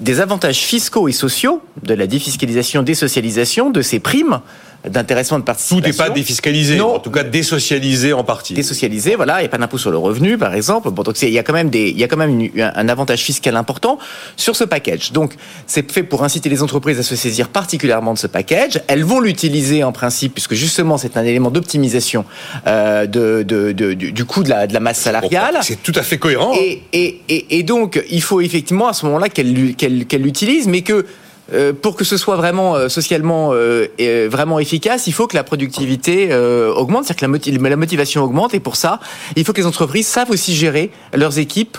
des 0.00 0.20
avantages 0.20 0.60
fiscaux 0.60 1.08
et 1.08 1.12
sociaux, 1.12 1.60
de 1.82 1.92
la 1.92 2.06
défiscalisation, 2.06 2.82
désocialisation, 2.82 3.68
de 3.68 3.82
ces 3.82 4.00
primes, 4.00 4.40
d'intéressement 4.88 5.38
de 5.38 5.44
participation. 5.44 5.80
Tout 5.80 5.86
n'est 5.86 6.08
pas 6.08 6.10
défiscalisé, 6.10 6.76
non. 6.76 6.94
en 6.94 6.98
tout 6.98 7.10
cas 7.10 7.22
désocialisé 7.22 8.12
en 8.12 8.24
partie. 8.24 8.54
Désocialisé, 8.54 9.14
voilà, 9.14 9.38
il 9.38 9.42
n'y 9.42 9.46
a 9.46 9.48
pas 9.50 9.58
d'impôt 9.58 9.78
sur 9.78 9.90
le 9.90 9.98
revenu, 9.98 10.38
par 10.38 10.54
exemple. 10.54 10.90
Bon, 10.90 11.02
donc 11.02 11.20
il 11.20 11.28
y 11.30 11.38
a 11.38 11.42
quand 11.42 11.52
même 11.52 11.70
des, 11.70 11.90
il 11.90 11.98
y 11.98 12.04
a 12.04 12.08
quand 12.08 12.16
même 12.16 12.48
un 12.58 12.88
avantage 12.88 13.20
fiscal 13.20 13.56
important 13.56 13.98
sur 14.36 14.56
ce 14.56 14.64
package. 14.64 15.12
Donc 15.12 15.34
c'est 15.66 15.90
fait 15.90 16.02
pour 16.02 16.24
inciter 16.24 16.48
les 16.48 16.62
entreprises 16.62 16.98
à 16.98 17.02
se 17.02 17.16
saisir 17.16 17.48
particulièrement 17.48 18.14
de 18.14 18.18
ce 18.18 18.26
package. 18.26 18.80
Elles 18.86 19.04
vont 19.04 19.20
l'utiliser 19.20 19.84
en 19.84 19.92
principe, 19.92 20.34
puisque 20.34 20.54
justement 20.54 20.96
c'est 20.96 21.16
un 21.16 21.24
élément 21.24 21.50
d'optimisation 21.50 22.24
euh, 22.66 23.06
de, 23.06 23.42
de, 23.42 23.72
de, 23.72 23.92
du 23.92 24.24
coût 24.24 24.42
de 24.42 24.48
la, 24.48 24.66
de 24.66 24.72
la 24.74 24.80
masse 24.80 25.00
salariale. 25.00 25.58
C'est 25.62 25.82
tout 25.82 25.92
à 25.94 26.02
fait 26.02 26.18
cohérent. 26.18 26.54
Et, 26.58 26.82
et, 26.92 27.20
et, 27.28 27.58
et, 27.58 27.62
donc 27.62 28.02
il 28.10 28.22
faut 28.22 28.40
effectivement 28.40 28.88
à 28.88 28.92
ce 28.92 29.04
moment-là 29.06 29.28
qu'elle 29.28 29.74
qu'elle 29.76 30.22
l'utilise, 30.22 30.66
mais 30.68 30.82
que 30.82 31.06
euh, 31.52 31.72
pour 31.72 31.96
que 31.96 32.04
ce 32.04 32.16
soit 32.16 32.36
vraiment 32.36 32.76
euh, 32.76 32.88
socialement 32.88 33.50
euh, 33.52 33.88
vraiment 34.30 34.58
efficace, 34.58 35.06
il 35.06 35.12
faut 35.12 35.26
que 35.26 35.36
la 35.36 35.44
productivité 35.44 36.34
augmente, 36.34 37.04
c'est-à-dire 37.04 37.28
que 37.28 37.68
la, 37.68 37.76
motivation 37.76 38.22
augmente. 38.22 38.54
Et 38.54 38.60
pour 38.60 38.76
ça, 38.76 39.00
il 39.36 39.44
faut 39.44 39.52
que 39.52 39.60
les 39.60 39.66
entreprises 39.66 40.06
savent 40.06 40.30
aussi 40.30 40.54
gérer 40.54 40.90
leurs 41.14 41.38
équipes 41.38 41.78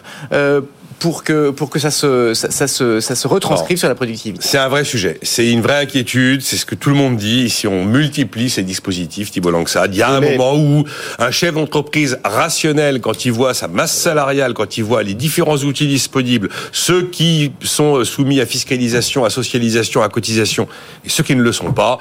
pour 1.02 1.24
que, 1.24 1.50
pour 1.50 1.72
que 1.72 1.80
ça, 1.80 1.90
se, 1.90 2.36
ça, 2.36 2.68
se, 2.68 3.00
ça 3.00 3.16
se 3.16 3.28
retranscrive 3.28 3.80
sur 3.80 3.90
la 3.90 3.96
productivité 3.96 4.46
C'est 4.48 4.60
un 4.60 4.70
vrai 4.70 4.84
sujet. 4.84 5.18
C'est 5.24 5.50
une 5.50 5.62
vraie 5.62 5.82
inquiétude. 5.82 6.44
C'est 6.44 6.58
ce 6.58 6.66
que 6.66 6.76
tout 6.76 6.90
le 6.90 6.96
monde 6.96 7.18
dit. 7.18 7.50
Si 7.50 7.66
on 7.66 7.86
multiplie 7.86 8.52
ces 8.52 8.62
dispositifs, 8.62 9.32
Thibault 9.32 9.50
Langsade, 9.50 9.96
il 9.96 9.98
y 9.98 10.04
a 10.04 10.10
un 10.10 10.22
moment 10.22 10.56
où 10.56 10.86
un 11.18 11.32
chef 11.32 11.56
d'entreprise 11.56 12.20
rationnel, 12.24 13.02
quand 13.02 13.26
il 13.26 13.32
voit 13.32 13.56
sa 13.56 13.68
masse 13.68 13.98
salariale, 13.98 14.54
quand 14.54 14.78
il 14.78 14.84
voit 14.84 15.02
les 15.02 15.16
différents 15.16 15.58
outils 15.58 15.88
disponibles, 15.88 16.50
ceux 16.72 17.08
qui 17.08 17.52
sont 17.64 18.06
soumis 18.06 18.40
à 18.40 18.46
fiscalisation, 18.46 19.26
à 19.26 19.32
socialisation, 19.32 20.04
à 20.04 20.10
cotisation, 20.10 20.68
et 21.04 21.10
ceux 21.10 21.24
qui 21.24 21.36
ne 21.36 21.42
le 21.42 21.52
sont 21.52 21.74
pas, 21.74 21.98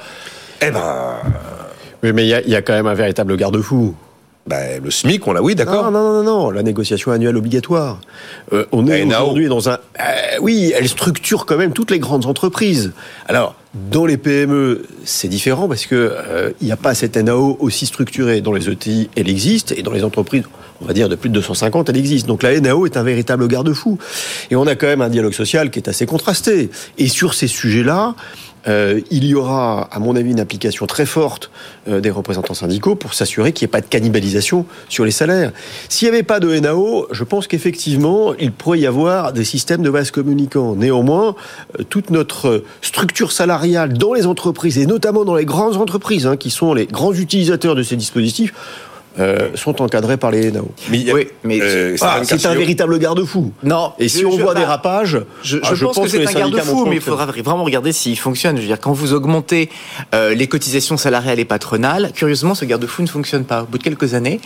eh 0.61 0.69
ben... 0.69 1.15
Oui, 2.03 2.13
mais 2.13 2.27
il 2.27 2.43
y, 2.47 2.51
y 2.51 2.55
a 2.55 2.61
quand 2.61 2.73
même 2.73 2.87
un 2.87 2.93
véritable 2.93 3.35
garde-fou. 3.35 3.95
Ben, 4.51 4.83
le 4.83 4.91
SMIC, 4.91 5.25
on 5.27 5.31
l'a, 5.31 5.41
oui, 5.41 5.55
d'accord. 5.55 5.89
Non, 5.89 6.03
non, 6.03 6.11
non, 6.11 6.23
non, 6.23 6.51
la 6.51 6.61
négociation 6.61 7.13
annuelle 7.13 7.37
obligatoire. 7.37 8.01
Euh, 8.51 8.65
on 8.73 8.85
est 8.85 9.05
aujourd'hui 9.05 9.47
dans 9.47 9.69
un. 9.69 9.75
Euh, 9.75 10.39
oui, 10.41 10.73
elle 10.77 10.89
structure 10.89 11.45
quand 11.45 11.55
même 11.55 11.71
toutes 11.71 11.89
les 11.89 11.99
grandes 11.99 12.25
entreprises. 12.25 12.91
Alors, 13.29 13.55
dans 13.73 14.05
les 14.05 14.17
PME, 14.17 14.83
c'est 15.05 15.29
différent 15.29 15.69
parce 15.69 15.85
que 15.85 15.95
euh, 15.95 16.51
il 16.59 16.65
n'y 16.65 16.73
a 16.73 16.75
pas 16.75 16.93
cette 16.95 17.15
NAO 17.15 17.55
aussi 17.61 17.85
structurée. 17.85 18.41
Dans 18.41 18.51
les 18.51 18.69
ETI, 18.69 19.09
elle 19.15 19.29
existe, 19.29 19.71
et 19.71 19.83
dans 19.83 19.93
les 19.93 20.03
entreprises, 20.03 20.43
on 20.81 20.85
va 20.85 20.91
dire 20.91 21.07
de 21.07 21.15
plus 21.15 21.29
de 21.29 21.35
250, 21.35 21.87
elle 21.87 21.95
existe. 21.95 22.27
Donc 22.27 22.43
la 22.43 22.59
NAO 22.59 22.85
est 22.85 22.97
un 22.97 23.03
véritable 23.03 23.47
garde-fou. 23.47 23.99
Et 24.49 24.57
on 24.57 24.67
a 24.67 24.75
quand 24.75 24.87
même 24.87 25.01
un 25.01 25.09
dialogue 25.09 25.31
social 25.31 25.71
qui 25.71 25.79
est 25.79 25.87
assez 25.87 26.05
contrasté. 26.05 26.71
Et 26.97 27.07
sur 27.07 27.35
ces 27.35 27.47
sujets-là, 27.47 28.15
euh, 28.67 29.01
il 29.09 29.25
y 29.25 29.33
aura, 29.33 29.87
à 29.91 29.99
mon 29.99 30.15
avis, 30.15 30.31
une 30.31 30.39
application 30.39 30.85
très 30.85 31.05
forte 31.05 31.49
euh, 31.87 31.99
des 31.99 32.11
représentants 32.11 32.53
syndicaux 32.53 32.95
pour 32.95 33.13
s'assurer 33.13 33.53
qu'il 33.53 33.65
n'y 33.65 33.69
ait 33.69 33.71
pas 33.71 33.81
de 33.81 33.87
cannibalisation 33.87 34.65
sur 34.89 35.05
les 35.05 35.11
salaires. 35.11 35.51
S'il 35.89 36.07
n'y 36.07 36.15
avait 36.15 36.23
pas 36.23 36.39
de 36.39 36.59
NAO, 36.59 37.07
je 37.11 37.23
pense 37.23 37.47
qu'effectivement, 37.47 38.33
il 38.35 38.51
pourrait 38.51 38.79
y 38.79 38.87
avoir 38.87 39.33
des 39.33 39.43
systèmes 39.43 39.81
de 39.81 39.89
base 39.89 40.11
communicants. 40.11 40.75
Néanmoins, 40.75 41.35
euh, 41.79 41.83
toute 41.83 42.09
notre 42.09 42.63
structure 42.81 43.31
salariale 43.31 43.93
dans 43.93 44.13
les 44.13 44.27
entreprises, 44.27 44.77
et 44.77 44.85
notamment 44.85 45.25
dans 45.25 45.35
les 45.35 45.45
grandes 45.45 45.77
entreprises, 45.77 46.27
hein, 46.27 46.37
qui 46.37 46.49
sont 46.49 46.73
les 46.73 46.85
grands 46.85 47.13
utilisateurs 47.13 47.75
de 47.75 47.83
ces 47.83 47.95
dispositifs, 47.95 48.53
euh, 49.19 49.49
sont 49.55 49.81
encadrés 49.81 50.15
par 50.15 50.31
les 50.31 50.51
NAO. 50.51 50.71
Mais, 50.89 51.11
oui, 51.11 51.27
mais 51.43 51.59
euh, 51.61 51.97
c'est 52.23 52.45
un 52.45 52.55
véritable 52.55 52.97
garde-fou. 52.97 53.51
Non. 53.61 53.91
Et 53.99 54.07
si 54.07 54.25
on 54.25 54.37
voit 54.37 54.53
des 54.53 54.63
rapages, 54.63 55.19
je, 55.43 55.57
ah, 55.63 55.73
pense, 55.81 55.99
que, 55.99 56.07
c'est 56.07 56.27
un 56.27 56.31
garde-fou, 56.31 56.85
mais 56.85 56.95
il 56.95 57.01
faudra 57.01 57.25
vraiment 57.25 57.65
regarder 57.65 57.91
s'il 57.91 58.17
fonctionne. 58.17 58.55
Je 58.55 58.61
veux 58.61 58.67
dire, 58.67 58.79
quand 58.79 58.93
vous 58.93 59.13
augmentez 59.13 59.69
euh, 60.15 60.33
les 60.33 60.47
cotisations 60.47 60.95
salariales 60.95 61.39
et 61.39 61.45
patronales, 61.45 62.11
curieusement, 62.13 62.55
ce 62.55 62.63
garde-fou 62.63 63.01
ne 63.01 63.07
fonctionne 63.07 63.43
pas. 63.43 63.63
Au 63.63 63.65
bout 63.65 63.79
de 63.79 63.83
quelques 63.83 64.13
années, 64.13 64.39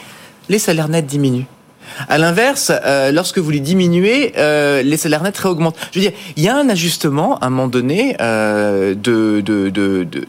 les 0.49 0.59
salaires 0.59 0.89
nets 0.89 1.05
diminuent. 1.05 1.45
À 2.09 2.17
l'inverse, 2.17 2.71
lorsque 3.13 3.37
vous 3.37 3.51
les 3.51 3.59
diminuez, 3.59 4.33
les 4.35 4.97
salaires 4.97 5.21
nets 5.21 5.37
réaugmentent. 5.37 5.77
Je 5.91 5.99
veux 5.99 6.09
dire, 6.09 6.17
il 6.35 6.43
y 6.43 6.47
a 6.47 6.57
un 6.57 6.67
ajustement 6.69 7.37
à 7.37 7.45
un 7.45 7.49
moment 7.51 7.67
donné 7.67 8.15
de, 8.19 8.95
de, 8.95 9.69
de, 9.69 10.03
de 10.03 10.25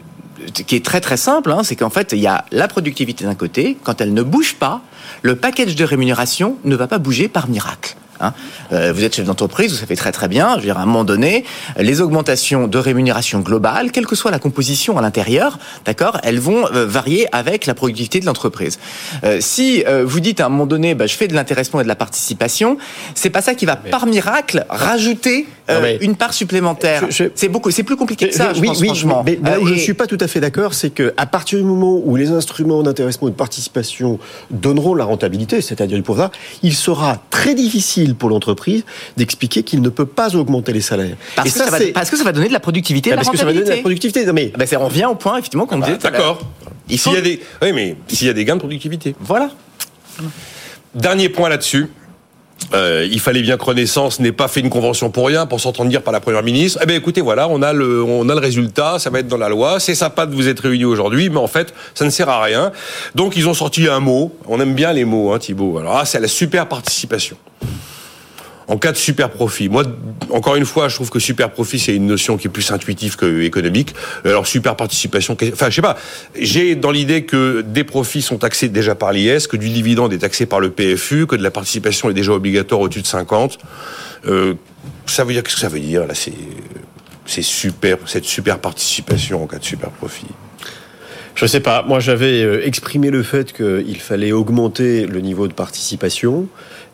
qui 0.53 0.75
est 0.75 0.85
très 0.85 1.01
très 1.01 1.17
simple, 1.17 1.51
hein, 1.51 1.61
c'est 1.63 1.75
qu'en 1.75 1.89
fait, 1.89 2.11
il 2.13 2.19
y 2.19 2.27
a 2.27 2.45
la 2.51 2.67
productivité 2.67 3.25
d'un 3.25 3.35
côté, 3.35 3.77
quand 3.83 4.01
elle 4.01 4.13
ne 4.13 4.23
bouge 4.23 4.55
pas, 4.55 4.81
le 5.21 5.35
package 5.35 5.75
de 5.75 5.83
rémunération 5.83 6.57
ne 6.63 6.75
va 6.75 6.87
pas 6.87 6.99
bouger 6.99 7.27
par 7.27 7.47
miracle. 7.47 7.95
Hein. 8.19 8.33
Euh, 8.71 8.91
vous 8.93 9.03
êtes 9.03 9.15
chef 9.15 9.25
d'entreprise, 9.25 9.71
vous 9.71 9.77
savez 9.77 9.95
très 9.95 10.11
très 10.11 10.27
bien, 10.27 10.51
je 10.53 10.57
veux 10.57 10.65
dire, 10.65 10.77
à 10.77 10.81
un 10.81 10.85
moment 10.85 11.03
donné, 11.03 11.43
les 11.77 12.01
augmentations 12.01 12.67
de 12.67 12.77
rémunération 12.77 13.39
globale, 13.39 13.91
quelle 13.91 14.05
que 14.05 14.15
soit 14.15 14.31
la 14.31 14.39
composition 14.39 14.97
à 14.97 15.01
l'intérieur, 15.01 15.59
d'accord, 15.85 16.19
elles 16.23 16.39
vont 16.39 16.65
euh, 16.73 16.85
varier 16.85 17.27
avec 17.31 17.65
la 17.65 17.73
productivité 17.73 18.19
de 18.19 18.25
l'entreprise. 18.25 18.79
Euh, 19.23 19.37
si 19.41 19.83
vous 20.05 20.19
dites 20.19 20.41
à 20.41 20.47
un 20.47 20.49
moment 20.49 20.65
donné, 20.65 20.95
bah, 20.95 21.07
je 21.07 21.15
fais 21.15 21.27
de 21.27 21.33
l'intéressement 21.33 21.79
et 21.79 21.83
de 21.83 21.87
la 21.87 21.95
participation, 21.95 22.77
c'est 23.15 23.29
pas 23.29 23.41
ça 23.41 23.55
qui 23.55 23.65
va 23.65 23.75
par 23.75 24.05
miracle 24.05 24.65
rajouter 24.69 25.47
une 26.01 26.15
part 26.15 26.33
supplémentaire. 26.33 27.03
C'est 27.35 27.49
beaucoup, 27.49 27.71
c'est 27.71 27.83
plus 27.83 27.95
compliqué 27.95 28.29
que 28.29 28.35
ça, 28.35 28.53
je, 28.53 28.61
pense, 28.61 28.83
franchement. 28.83 29.23
Mais, 29.25 29.39
mais 29.41 29.51
là 29.51 29.59
où 29.59 29.67
je 29.67 29.75
suis 29.75 29.93
pas 29.93 30.07
tout 30.07 30.17
à 30.19 30.27
fait 30.27 30.39
d'accord, 30.39 30.73
c'est 30.73 30.89
que 30.89 31.13
à 31.17 31.25
partir 31.25 31.59
du 31.59 31.65
moment 31.65 32.01
où 32.03 32.15
les 32.15 32.31
instruments 32.31 32.83
d'intéressement 32.83 33.27
et 33.27 33.31
de 33.31 33.35
participation 33.35 34.19
donneront 34.51 34.95
la 34.95 35.05
rentabilité, 35.05 35.61
c'est-à-dire 35.61 35.97
du 35.97 36.03
pouvoir, 36.03 36.31
il 36.63 36.73
sera 36.73 37.21
très 37.29 37.55
difficile 37.55 38.06
pour 38.15 38.29
l'entreprise 38.29 38.83
d'expliquer 39.15 39.63
qu'il 39.63 39.81
ne 39.81 39.89
peut 39.89 40.05
pas 40.05 40.35
augmenter 40.35 40.73
les 40.73 40.81
salaires. 40.81 41.15
Parce, 41.35 41.51
que, 41.51 41.59
ça 41.59 41.69
va, 41.69 41.77
parce 41.93 42.09
que 42.09 42.17
ça 42.17 42.23
va 42.23 42.31
donner 42.31 42.47
de 42.47 42.53
la 42.53 42.59
productivité. 42.59 43.11
parce 43.11 43.29
que 43.29 43.37
ça 43.37 43.45
va 43.45 43.53
donner 43.53 43.65
de 43.65 43.69
la 43.69 43.77
productivité. 43.77 44.25
Non 44.25 44.33
mais 44.33 44.51
ah 44.57 44.77
on 44.79 44.85
revient 44.85 45.05
au 45.05 45.15
point 45.15 45.37
effectivement 45.37 45.65
qu'on 45.65 45.81
ah 45.81 45.87
bah, 45.87 45.87
disait. 45.87 45.99
D'accord. 45.99 46.41
S'il 46.89 47.13
y 47.13 47.17
a 47.17 47.21
des, 47.21 47.41
oui, 47.61 47.73
mais 47.73 47.95
s'il 48.07 48.27
y 48.27 48.29
a 48.29 48.33
des 48.33 48.45
gains 48.45 48.55
de 48.55 48.59
productivité. 48.59 49.15
Voilà. 49.19 49.49
Dernier 50.95 51.29
point 51.29 51.49
là-dessus. 51.49 51.87
Euh, 52.73 53.07
il 53.09 53.19
fallait 53.19 53.41
bien 53.41 53.55
que 53.57 53.63
Renaissance 53.63 54.19
n'ait 54.19 54.31
pas 54.31 54.47
fait 54.47 54.59
une 54.59 54.69
convention 54.69 55.09
pour 55.09 55.27
rien, 55.27 55.45
pour 55.45 55.59
s'entendre 55.59 55.89
dire 55.89 56.01
par 56.01 56.11
la 56.11 56.19
première 56.19 56.43
ministre. 56.43 56.79
Eh 56.83 56.85
bien, 56.85 56.95
écoutez, 56.95 57.21
voilà, 57.21 57.47
on 57.47 57.61
a 57.61 57.71
le, 57.71 58.03
on 58.03 58.27
a 58.27 58.33
le 58.33 58.39
résultat, 58.39 58.99
ça 58.99 59.09
va 59.09 59.19
être 59.19 59.27
dans 59.27 59.37
la 59.37 59.49
loi. 59.49 59.79
C'est 59.79 59.95
sympa 59.95 60.25
de 60.25 60.35
vous 60.35 60.47
être 60.47 60.61
réunis 60.61 60.85
aujourd'hui, 60.85 61.29
mais 61.29 61.37
en 61.37 61.47
fait, 61.47 61.73
ça 61.93 62.03
ne 62.03 62.09
sert 62.09 62.27
à 62.29 62.41
rien. 62.41 62.71
Donc, 63.15 63.37
ils 63.37 63.47
ont 63.47 63.53
sorti 63.53 63.87
un 63.87 63.99
mot. 63.99 64.35
On 64.47 64.59
aime 64.59 64.73
bien 64.73 64.91
les 64.91 65.05
mots, 65.05 65.31
hein, 65.31 65.39
Thibault. 65.39 65.77
Alors, 65.77 65.97
ah, 65.97 66.05
c'est 66.05 66.19
la 66.19 66.27
super 66.27 66.67
participation 66.67 67.37
en 68.67 68.77
cas 68.77 68.91
de 68.91 68.97
super 68.97 69.29
profit. 69.29 69.69
Moi, 69.69 69.83
encore 70.29 70.55
une 70.55 70.65
fois, 70.65 70.89
je 70.89 70.95
trouve 70.95 71.09
que 71.09 71.19
super 71.19 71.51
profit, 71.51 71.79
c'est 71.79 71.95
une 71.95 72.05
notion 72.05 72.37
qui 72.37 72.47
est 72.47 72.49
plus 72.49 72.69
intuitive 72.71 73.15
que 73.15 73.41
économique. 73.41 73.95
Alors, 74.25 74.45
super 74.45 74.75
participation, 74.75 75.37
enfin, 75.53 75.69
je 75.69 75.75
sais 75.75 75.81
pas. 75.81 75.97
J'ai 76.37 76.75
dans 76.75 76.91
l'idée 76.91 77.23
que 77.23 77.61
des 77.61 77.83
profits 77.83 78.21
sont 78.21 78.37
taxés 78.37 78.69
déjà 78.69 78.95
par 78.95 79.13
l'IS, 79.13 79.47
que 79.47 79.57
du 79.57 79.69
dividende 79.69 80.13
est 80.13 80.19
taxé 80.19 80.45
par 80.45 80.59
le 80.59 80.69
PFU, 80.69 81.27
que 81.27 81.35
de 81.35 81.43
la 81.43 81.51
participation 81.51 82.09
est 82.09 82.13
déjà 82.13 82.33
obligatoire 82.33 82.81
au-dessus 82.81 83.01
de 83.01 83.07
50. 83.07 83.57
Euh, 84.27 84.55
ça 85.05 85.23
veut 85.23 85.33
dire, 85.33 85.43
qu'est-ce 85.43 85.55
que 85.55 85.61
ça 85.61 85.69
veut 85.69 85.79
dire, 85.79 86.05
là? 86.05 86.13
C'est, 86.13 86.33
c'est 87.25 87.41
super, 87.41 87.97
cette 88.05 88.25
super 88.25 88.59
participation 88.59 89.43
en 89.43 89.47
cas 89.47 89.59
de 89.59 89.65
super 89.65 89.89
profit? 89.91 90.27
Je 91.37 91.45
sais 91.45 91.61
pas. 91.61 91.83
Moi, 91.87 91.99
j'avais 91.99 92.43
euh, 92.43 92.65
exprimé 92.65 93.09
le 93.09 93.23
fait 93.23 93.53
qu'il 93.53 94.01
fallait 94.01 94.33
augmenter 94.33 95.05
le 95.05 95.21
niveau 95.21 95.47
de 95.47 95.53
participation. 95.53 96.49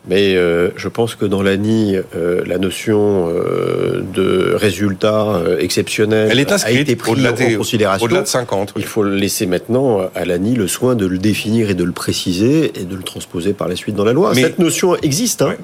Mais 0.06 0.36
euh, 0.36 0.70
je 0.76 0.88
pense 0.88 1.14
que 1.14 1.24
dans 1.24 1.42
l'ANI, 1.42 1.96
euh, 2.14 2.42
la 2.46 2.58
notion 2.58 3.28
euh, 3.28 4.04
de 4.14 4.54
résultat 4.54 5.40
exceptionnel 5.58 6.28
Elle 6.30 6.40
est 6.40 6.52
a 6.52 6.70
été 6.70 6.94
prise 6.94 7.26
en 7.26 7.56
considération. 7.56 8.04
Au-delà 8.04 8.22
de 8.22 8.26
50. 8.26 8.74
Il 8.76 8.84
faut 8.84 9.02
laisser 9.02 9.46
maintenant 9.46 10.02
à 10.14 10.24
l'ANI 10.26 10.56
le 10.56 10.68
soin 10.68 10.94
de 10.94 11.06
le 11.06 11.16
définir 11.16 11.70
et 11.70 11.74
de 11.74 11.84
le 11.84 11.92
préciser 11.92 12.72
et 12.78 12.84
de 12.84 12.96
le 12.96 13.02
transposer 13.02 13.54
par 13.54 13.68
la 13.68 13.76
suite 13.76 13.94
dans 13.94 14.04
la 14.04 14.12
loi. 14.12 14.34
Cette 14.34 14.58
notion 14.58 14.94
existe. 14.96 15.40
Hein. 15.40 15.56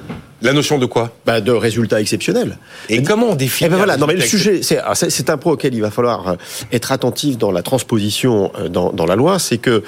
La 0.43 0.53
notion 0.53 0.79
de 0.79 0.87
quoi? 0.87 1.13
Bah, 1.27 1.41
De 1.41 1.53
résultat 1.53 2.01
exceptionnel. 2.01 2.59
Et, 2.89 3.03
comment 3.03 3.31
on 3.31 3.35
définit 3.35 3.67
eh 3.67 3.71
ben 3.71 3.77
voilà, 3.77 3.97
non, 3.97 4.07
mais 4.07 4.15
le 4.15 4.21
sujet, 4.21 4.61
c'est 4.63 5.31
un 5.31 5.37
point 5.37 5.53
auquel 5.53 5.75
il 5.75 5.81
va 5.81 5.91
falloir 5.91 6.37
être 6.73 6.93
attentif 6.93 7.39
dans 7.39 7.51
la 7.51 7.63
transposition 7.63 8.53
dans, 8.71 8.93
dans 8.93 9.07
la 9.07 9.17
loi, 9.17 9.39
c'est 9.39 9.59
que 9.59 9.83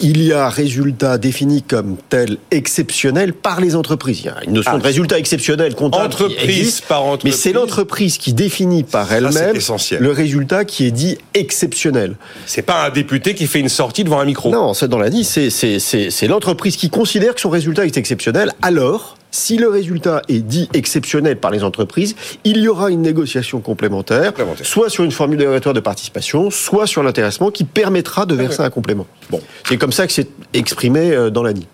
il 0.00 0.22
y 0.22 0.32
a 0.32 0.48
résultat 0.48 1.18
défini 1.18 1.62
comme 1.62 1.96
tel 2.08 2.38
exceptionnel 2.50 3.32
par 3.32 3.60
les 3.60 3.76
entreprises 3.76 4.20
il 4.20 4.26
y 4.26 4.28
a 4.28 4.36
une 4.44 4.52
notion 4.54 4.76
de 4.76 4.82
ah. 4.82 4.86
résultat 4.86 5.18
exceptionnel 5.18 5.74
comptable. 5.74 6.04
Entreprise 6.04 6.80
par 6.80 7.02
entreprise. 7.02 7.34
Mais 7.34 7.38
c'est 7.38 7.52
l'entreprise 7.52 8.18
qui 8.18 8.32
définit 8.32 8.82
par 8.84 9.12
elle-même 9.12 9.56
le 9.98 10.10
résultat 10.10 10.64
qui 10.64 10.86
est 10.86 10.90
dit 10.90 11.18
exceptionnel. 11.34 12.16
C'est 12.46 12.62
pas 12.62 12.86
un 12.86 12.90
député 12.90 13.34
qui 13.34 13.46
fait 13.46 13.60
une 13.60 13.68
sortie 13.68 14.04
devant 14.04 14.20
un 14.20 14.24
micro. 14.24 14.50
Non, 14.50 14.74
c'est 14.74 14.88
dans 14.88 14.98
la 14.98 15.10
dit, 15.10 15.24
c'est 15.24 16.26
l'entreprise 16.26 16.76
qui 16.76 16.90
considère 16.90 17.34
que 17.34 17.40
son 17.40 17.50
résultat 17.50 17.86
est 17.86 17.96
exceptionnel. 17.96 18.52
Alors, 18.62 19.16
si 19.30 19.56
le 19.56 19.68
résultat 19.68 20.22
est 20.28 20.40
dit 20.40 20.68
exceptionnel 20.74 21.36
par 21.36 21.50
les 21.50 21.62
entreprises, 21.64 22.16
il 22.44 22.58
y 22.58 22.68
aura 22.68 22.90
une 22.90 23.02
négociation 23.02 23.60
complémentaire, 23.60 24.32
soit 24.62 24.90
sur 24.90 25.04
une 25.04 25.12
formule 25.12 25.38
dérogatoire 25.38 25.74
de 25.74 25.80
participation, 25.80 26.50
soit 26.50 26.86
sur 26.86 27.02
l'intéressement 27.02 27.50
qui 27.50 27.64
permettra 27.64 28.26
de 28.26 28.34
verser 28.34 28.62
un 28.62 28.70
complément. 28.70 29.06
Bon, 29.30 29.40
c'est 29.68 29.76
comme 29.76 29.92
ça 29.92 30.06
que 30.06 30.12
c'est 30.12 30.28
exprimé 30.54 31.12
euh, 31.12 31.30
dans 31.30 31.42
l'ANI 31.42 31.66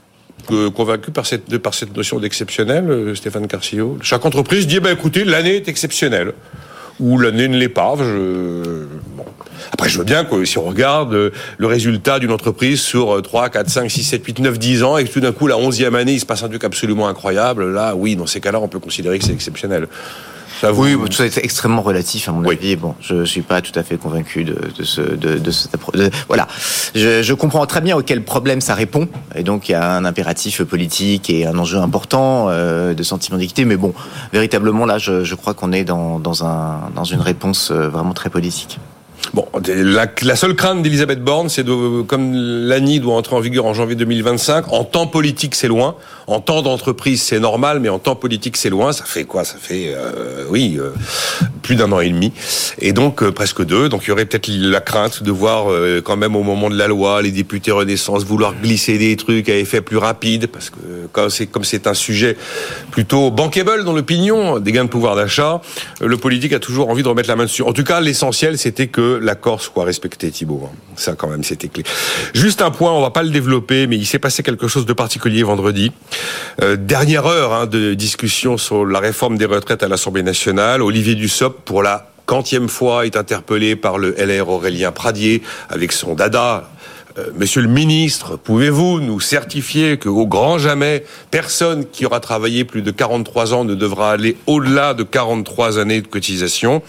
convaincu 0.74 1.10
par 1.10 1.26
cette, 1.26 1.58
par 1.58 1.74
cette 1.74 1.96
notion 1.96 2.20
d'exceptionnel, 2.20 2.88
euh, 2.88 3.14
Stéphane 3.14 3.48
Carcillo 3.48 3.98
Chaque 4.00 4.24
entreprise 4.24 4.66
dit, 4.66 4.78
bah, 4.78 4.92
écoutez, 4.92 5.24
l'année 5.24 5.56
est 5.56 5.68
exceptionnelle. 5.68 6.34
Ou 7.00 7.18
l'année 7.18 7.48
ne 7.48 7.56
l'est 7.56 7.68
pas. 7.68 7.94
Après, 9.72 9.88
je 9.88 9.98
veux 9.98 10.04
bien 10.04 10.24
que 10.24 10.44
si 10.44 10.58
on 10.58 10.64
regarde 10.64 11.12
euh, 11.12 11.30
le 11.58 11.66
résultat 11.66 12.18
d'une 12.18 12.32
entreprise 12.32 12.80
sur 12.80 13.20
3, 13.20 13.50
4, 13.50 13.68
5, 13.68 13.90
6, 13.90 14.04
7, 14.04 14.24
8, 14.24 14.38
9, 14.38 14.58
10 14.58 14.82
ans, 14.82 14.96
et 14.96 15.04
que 15.04 15.12
tout 15.12 15.20
d'un 15.20 15.32
coup, 15.32 15.46
la 15.46 15.56
11e 15.56 15.94
année, 15.94 16.12
il 16.12 16.20
se 16.20 16.26
passe 16.26 16.42
un 16.42 16.48
truc 16.48 16.64
absolument 16.64 17.08
incroyable, 17.08 17.72
là, 17.72 17.94
oui, 17.94 18.16
dans 18.16 18.26
ces 18.26 18.40
cas-là, 18.40 18.60
on 18.60 18.68
peut 18.68 18.78
considérer 18.78 19.18
que 19.18 19.24
c'est 19.24 19.32
exceptionnel. 19.32 19.88
Oui, 20.74 20.96
tout 21.06 21.12
ça 21.12 21.26
est 21.26 21.38
extrêmement 21.38 21.82
relatif 21.82 22.28
à 22.28 22.32
mon 22.32 22.48
avis. 22.48 22.76
Bon, 22.76 22.94
je 23.00 23.24
suis 23.24 23.42
pas 23.42 23.60
tout 23.60 23.76
à 23.78 23.82
fait 23.82 23.96
convaincu 23.96 24.44
de, 24.44 24.58
de 24.76 24.84
ce, 24.84 25.00
de, 25.00 25.38
de 25.38 25.50
cette 25.50 25.76
voilà. 26.26 26.46
Je, 26.94 27.22
je, 27.22 27.34
comprends 27.34 27.64
très 27.66 27.80
bien 27.80 27.96
auquel 27.96 28.24
problème 28.24 28.60
ça 28.60 28.74
répond, 28.74 29.08
et 29.34 29.42
donc 29.42 29.68
il 29.68 29.72
y 29.72 29.74
a 29.74 29.92
un 29.92 30.04
impératif 30.04 30.62
politique 30.62 31.30
et 31.30 31.46
un 31.46 31.58
enjeu 31.58 31.78
important 31.78 32.46
euh, 32.48 32.94
de 32.94 33.02
sentiment 33.02 33.38
d'équité. 33.38 33.64
Mais 33.64 33.76
bon, 33.76 33.94
véritablement 34.32 34.86
là, 34.86 34.98
je, 34.98 35.24
je 35.24 35.34
crois 35.34 35.54
qu'on 35.54 35.72
est 35.72 35.84
dans, 35.84 36.18
dans, 36.18 36.44
un, 36.44 36.90
dans 36.94 37.04
une 37.04 37.20
réponse 37.20 37.70
euh, 37.70 37.88
vraiment 37.88 38.12
très 38.12 38.30
politique. 38.30 38.78
Bon, 39.34 39.46
la, 39.66 40.36
seule 40.36 40.54
crainte 40.54 40.82
d'Elisabeth 40.82 41.22
Borne, 41.22 41.48
c'est 41.48 41.64
de, 41.64 42.02
comme 42.02 42.32
l'ANI 42.34 43.00
doit 43.00 43.14
entrer 43.14 43.36
en 43.36 43.40
vigueur 43.40 43.66
en 43.66 43.74
janvier 43.74 43.96
2025, 43.96 44.72
en 44.72 44.84
temps 44.84 45.06
politique 45.06 45.54
c'est 45.54 45.68
loin, 45.68 45.96
en 46.26 46.40
temps 46.40 46.62
d'entreprise 46.62 47.22
c'est 47.22 47.40
normal, 47.40 47.80
mais 47.80 47.88
en 47.88 47.98
temps 47.98 48.14
politique 48.14 48.56
c'est 48.56 48.70
loin. 48.70 48.92
Ça 48.92 49.04
fait 49.04 49.24
quoi? 49.24 49.44
Ça 49.44 49.56
fait, 49.60 49.94
euh, 49.94 50.44
oui, 50.48 50.76
euh, 50.78 50.90
plus 51.62 51.76
d'un 51.76 51.90
an 51.92 52.00
et 52.00 52.08
demi, 52.08 52.32
et 52.78 52.92
donc 52.92 53.22
euh, 53.22 53.32
presque 53.32 53.64
deux. 53.64 53.88
Donc 53.88 54.02
il 54.04 54.08
y 54.08 54.12
aurait 54.12 54.26
peut-être 54.26 54.48
la 54.48 54.80
crainte 54.80 55.22
de 55.22 55.30
voir 55.30 55.66
quand 56.04 56.16
même 56.16 56.36
au 56.36 56.42
moment 56.42 56.70
de 56.70 56.76
la 56.76 56.86
loi 56.86 57.22
les 57.22 57.32
députés 57.32 57.72
Renaissance 57.72 58.24
vouloir 58.24 58.54
glisser 58.54 58.98
des 58.98 59.16
trucs 59.16 59.48
à 59.48 59.56
effet 59.56 59.80
plus 59.80 59.96
rapide, 59.96 60.46
parce 60.46 60.70
que 60.70 60.76
comme 61.12 61.30
c'est 61.30 61.46
comme 61.46 61.64
c'est 61.64 61.86
un 61.86 61.94
sujet 61.94 62.36
plutôt 62.90 63.30
bankable 63.30 63.84
dans 63.84 63.92
l'opinion, 63.92 64.60
des 64.60 64.72
gains 64.72 64.84
de 64.84 64.90
pouvoir 64.90 65.16
d'achat, 65.16 65.60
le 66.00 66.16
politique 66.16 66.52
a 66.52 66.58
toujours 66.58 66.90
envie 66.90 67.02
de 67.02 67.08
remettre 67.08 67.28
la 67.28 67.36
main 67.36 67.44
dessus. 67.44 67.62
En 67.62 67.72
tout 67.72 67.84
cas, 67.84 68.00
l'essentiel 68.00 68.58
c'était 68.58 68.86
que 68.86 69.15
l'accord 69.20 69.60
soit 69.60 69.84
respecté, 69.84 70.30
Thibault. 70.30 70.68
Hein. 70.70 70.76
Ça, 70.96 71.14
quand 71.14 71.28
même, 71.28 71.44
c'était 71.44 71.68
clé. 71.68 71.84
Juste 72.34 72.62
un 72.62 72.70
point, 72.70 72.92
on 72.92 73.00
va 73.00 73.10
pas 73.10 73.22
le 73.22 73.30
développer, 73.30 73.86
mais 73.86 73.96
il 73.96 74.06
s'est 74.06 74.18
passé 74.18 74.42
quelque 74.42 74.68
chose 74.68 74.86
de 74.86 74.92
particulier 74.92 75.42
vendredi. 75.42 75.92
Euh, 76.62 76.76
dernière 76.76 77.26
heure 77.26 77.52
hein, 77.52 77.66
de 77.66 77.94
discussion 77.94 78.56
sur 78.58 78.84
la 78.84 79.00
réforme 79.00 79.38
des 79.38 79.46
retraites 79.46 79.82
à 79.82 79.88
l'Assemblée 79.88 80.22
nationale. 80.22 80.82
Olivier 80.82 81.14
Dussopt, 81.14 81.60
pour 81.64 81.82
la 81.82 82.10
quantième 82.26 82.68
fois, 82.68 83.06
est 83.06 83.16
interpellé 83.16 83.76
par 83.76 83.98
le 83.98 84.14
LR 84.18 84.48
Aurélien 84.48 84.92
Pradier 84.92 85.42
avec 85.68 85.92
son 85.92 86.14
dada 86.14 86.68
Monsieur 87.34 87.62
le 87.62 87.68
ministre, 87.68 88.36
pouvez-vous 88.36 89.00
nous 89.00 89.20
certifier 89.20 89.96
qu'au 89.96 90.26
grand 90.26 90.58
jamais, 90.58 91.02
personne 91.30 91.86
qui 91.86 92.04
aura 92.04 92.20
travaillé 92.20 92.64
plus 92.64 92.82
de 92.82 92.90
43 92.90 93.54
ans 93.54 93.64
ne 93.64 93.74
devra 93.74 94.12
aller 94.12 94.36
au-delà 94.46 94.92
de 94.92 95.02
43 95.02 95.78
années 95.78 96.02
de 96.02 96.06
cotisation? 96.06 96.82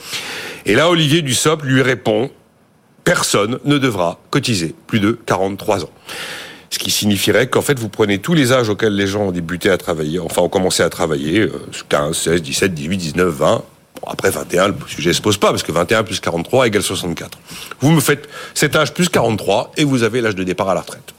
Et 0.65 0.75
là, 0.75 0.89
Olivier 0.89 1.21
Dussopt 1.21 1.63
lui 1.63 1.81
répond, 1.81 2.29
personne 3.05 3.59
ne 3.63 3.77
devra 3.77 4.19
cotiser 4.29 4.75
plus 4.85 4.99
de 4.99 5.17
43 5.25 5.85
ans. 5.85 5.91
Ce 6.69 6.77
qui 6.77 6.91
signifierait 6.91 7.47
qu'en 7.47 7.61
fait, 7.61 7.79
vous 7.79 7.87
prenez 7.87 8.19
tous 8.19 8.33
les 8.33 8.51
âges 8.51 8.67
auxquels 8.67 8.95
les 8.95 9.07
gens 9.07 9.27
ont 9.27 9.31
débuté 9.31 9.69
à 9.69 9.77
travailler, 9.77 10.19
enfin 10.19 10.41
ont 10.41 10.49
commencé 10.49 10.83
à 10.83 10.89
travailler, 10.89 11.47
15, 11.87 12.17
16, 12.17 12.41
17, 12.41 12.73
18, 12.73 12.97
19, 12.97 13.29
20, 13.29 13.63
après 14.05 14.29
21, 14.29 14.69
le 14.69 14.75
sujet 14.87 15.13
se 15.13 15.21
pose 15.21 15.37
pas, 15.37 15.49
parce 15.49 15.63
que 15.63 15.71
21 15.71 16.03
plus 16.03 16.19
43 16.19 16.67
égale 16.67 16.83
64. 16.83 17.37
Vous 17.79 17.91
me 17.91 17.99
faites 17.99 18.27
cet 18.53 18.75
âge 18.75 18.93
plus 18.93 19.09
43 19.09 19.71
et 19.77 19.83
vous 19.83 20.03
avez 20.03 20.21
l'âge 20.21 20.35
de 20.35 20.43
départ 20.43 20.69
à 20.69 20.73
la 20.73 20.81
retraite. 20.81 21.13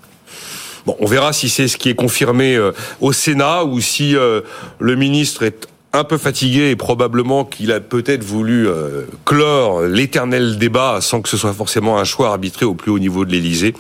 Bon, 0.87 0.97
on 1.01 1.07
verra 1.07 1.33
si 1.33 1.49
c'est 1.49 1.69
ce 1.69 1.77
qui 1.77 1.91
est 1.91 1.95
confirmé 1.95 2.57
euh, 2.57 2.73
au 3.01 3.13
Sénat 3.13 3.65
ou 3.65 3.81
si 3.81 4.17
euh, 4.17 4.41
le 4.79 4.97
ministre 4.97 5.43
est 5.43 5.69
un 5.95 6.05
peu 6.05 6.19
fatigué 6.19 6.71
et 6.71 6.77
probablement 6.77 7.47
qu'il 7.47 7.73
a 7.73 7.81
peut-être 7.81 8.23
voulu 8.23 8.69
euh, 8.69 9.07
clore 9.25 9.83
l'éternel 9.83 10.59
débat 10.59 10.99
sans 11.01 11.23
que 11.23 11.31
ce 11.31 11.39
soit 11.39 11.55
forcément 11.55 11.99
un 11.99 12.05
choix 12.05 12.29
arbitré 12.29 12.67
au 12.67 12.75
plus 12.75 12.91
haut 12.91 12.99
niveau 12.99 13.25
de 13.25 13.33
l'Élysée. 13.33 13.73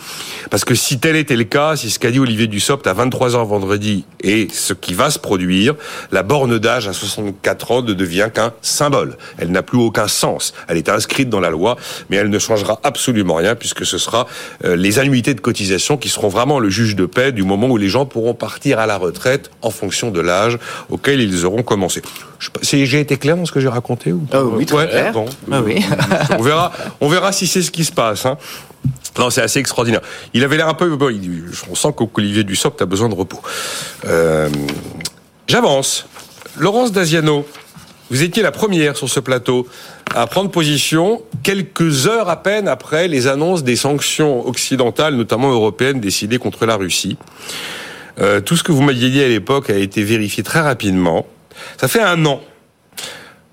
Parce 0.50 0.64
que 0.64 0.74
si 0.74 0.98
tel 0.98 1.16
était 1.16 1.36
le 1.36 1.44
cas, 1.44 1.76
si 1.76 1.90
ce 1.90 1.98
qu'a 1.98 2.10
dit 2.10 2.18
Olivier 2.18 2.46
Dussopt 2.46 2.86
à 2.86 2.94
23 2.94 3.36
ans 3.36 3.44
vendredi 3.44 4.06
est 4.22 4.50
ce 4.52 4.72
qui 4.72 4.94
va 4.94 5.10
se 5.10 5.18
produire, 5.18 5.74
la 6.10 6.22
borne 6.22 6.58
d'âge 6.58 6.88
à 6.88 6.94
64 6.94 7.72
ans 7.72 7.82
ne 7.82 7.92
devient 7.92 8.30
qu'un 8.32 8.54
symbole. 8.62 9.18
Elle 9.36 9.50
n'a 9.50 9.62
plus 9.62 9.78
aucun 9.78 10.08
sens. 10.08 10.54
Elle 10.66 10.78
est 10.78 10.88
inscrite 10.88 11.28
dans 11.28 11.40
la 11.40 11.50
loi, 11.50 11.76
mais 12.08 12.16
elle 12.16 12.30
ne 12.30 12.38
changera 12.38 12.80
absolument 12.84 13.34
rien 13.34 13.54
puisque 13.54 13.84
ce 13.84 13.98
sera 13.98 14.26
euh, 14.64 14.76
les 14.76 14.98
annuités 14.98 15.34
de 15.34 15.40
cotisation 15.40 15.98
qui 15.98 16.08
seront 16.08 16.28
vraiment 16.28 16.58
le 16.58 16.70
juge 16.70 16.96
de 16.96 17.04
paix 17.04 17.32
du 17.32 17.42
moment 17.42 17.68
où 17.68 17.76
les 17.76 17.90
gens 17.90 18.06
pourront 18.06 18.34
partir 18.34 18.78
à 18.78 18.86
la 18.86 18.96
retraite 18.96 19.50
en 19.60 19.70
fonction 19.70 20.10
de 20.10 20.20
l'âge 20.20 20.58
auquel 20.88 21.20
ils 21.20 21.44
auront 21.44 21.62
commencé. 21.62 21.97
J'ai 22.62 23.00
été 23.00 23.16
clair 23.16 23.36
dans 23.36 23.44
ce 23.44 23.52
que 23.52 23.60
j'ai 23.60 23.68
raconté 23.68 24.12
ou 24.12 24.26
ah 24.32 24.42
Oui, 24.42 24.66
très 24.66 24.88
clair. 24.88 25.14
Ah 25.50 25.60
oui. 25.62 25.84
on 26.38 26.42
verra, 26.42 26.72
on 27.00 27.08
verra 27.08 27.32
si 27.32 27.46
c'est 27.46 27.62
ce 27.62 27.70
qui 27.70 27.84
se 27.84 27.92
passe. 27.92 28.26
Hein. 28.26 28.38
Non, 29.18 29.30
c'est 29.30 29.42
assez 29.42 29.58
extraordinaire. 29.58 30.00
Il 30.34 30.44
avait 30.44 30.56
l'air 30.56 30.68
un 30.68 30.74
peu. 30.74 30.94
Bon, 30.96 31.12
on 31.70 31.74
sent 31.74 31.88
qu'Olivier 31.96 32.44
Dussopt 32.44 32.80
a 32.80 32.86
besoin 32.86 33.08
de 33.08 33.14
repos. 33.14 33.40
Euh, 34.06 34.48
j'avance. 35.48 36.06
Laurence 36.58 36.92
Daziano, 36.92 37.46
vous 38.10 38.22
étiez 38.22 38.42
la 38.42 38.52
première 38.52 38.96
sur 38.96 39.08
ce 39.08 39.20
plateau 39.20 39.66
à 40.14 40.26
prendre 40.26 40.50
position 40.50 41.22
quelques 41.42 42.06
heures 42.06 42.28
à 42.28 42.42
peine 42.42 42.66
après 42.66 43.06
les 43.06 43.26
annonces 43.26 43.62
des 43.62 43.76
sanctions 43.76 44.46
occidentales, 44.46 45.14
notamment 45.14 45.50
européennes, 45.50 46.00
décidées 46.00 46.38
contre 46.38 46.64
la 46.66 46.76
Russie. 46.76 47.18
Euh, 48.20 48.40
tout 48.40 48.56
ce 48.56 48.62
que 48.62 48.72
vous 48.72 48.82
m'aviez 48.82 49.10
dit 49.10 49.22
à 49.22 49.28
l'époque 49.28 49.70
a 49.70 49.76
été 49.76 50.02
vérifié 50.02 50.42
très 50.42 50.60
rapidement. 50.60 51.26
Ça 51.80 51.88
fait 51.88 52.02
un 52.02 52.24
an. 52.26 52.40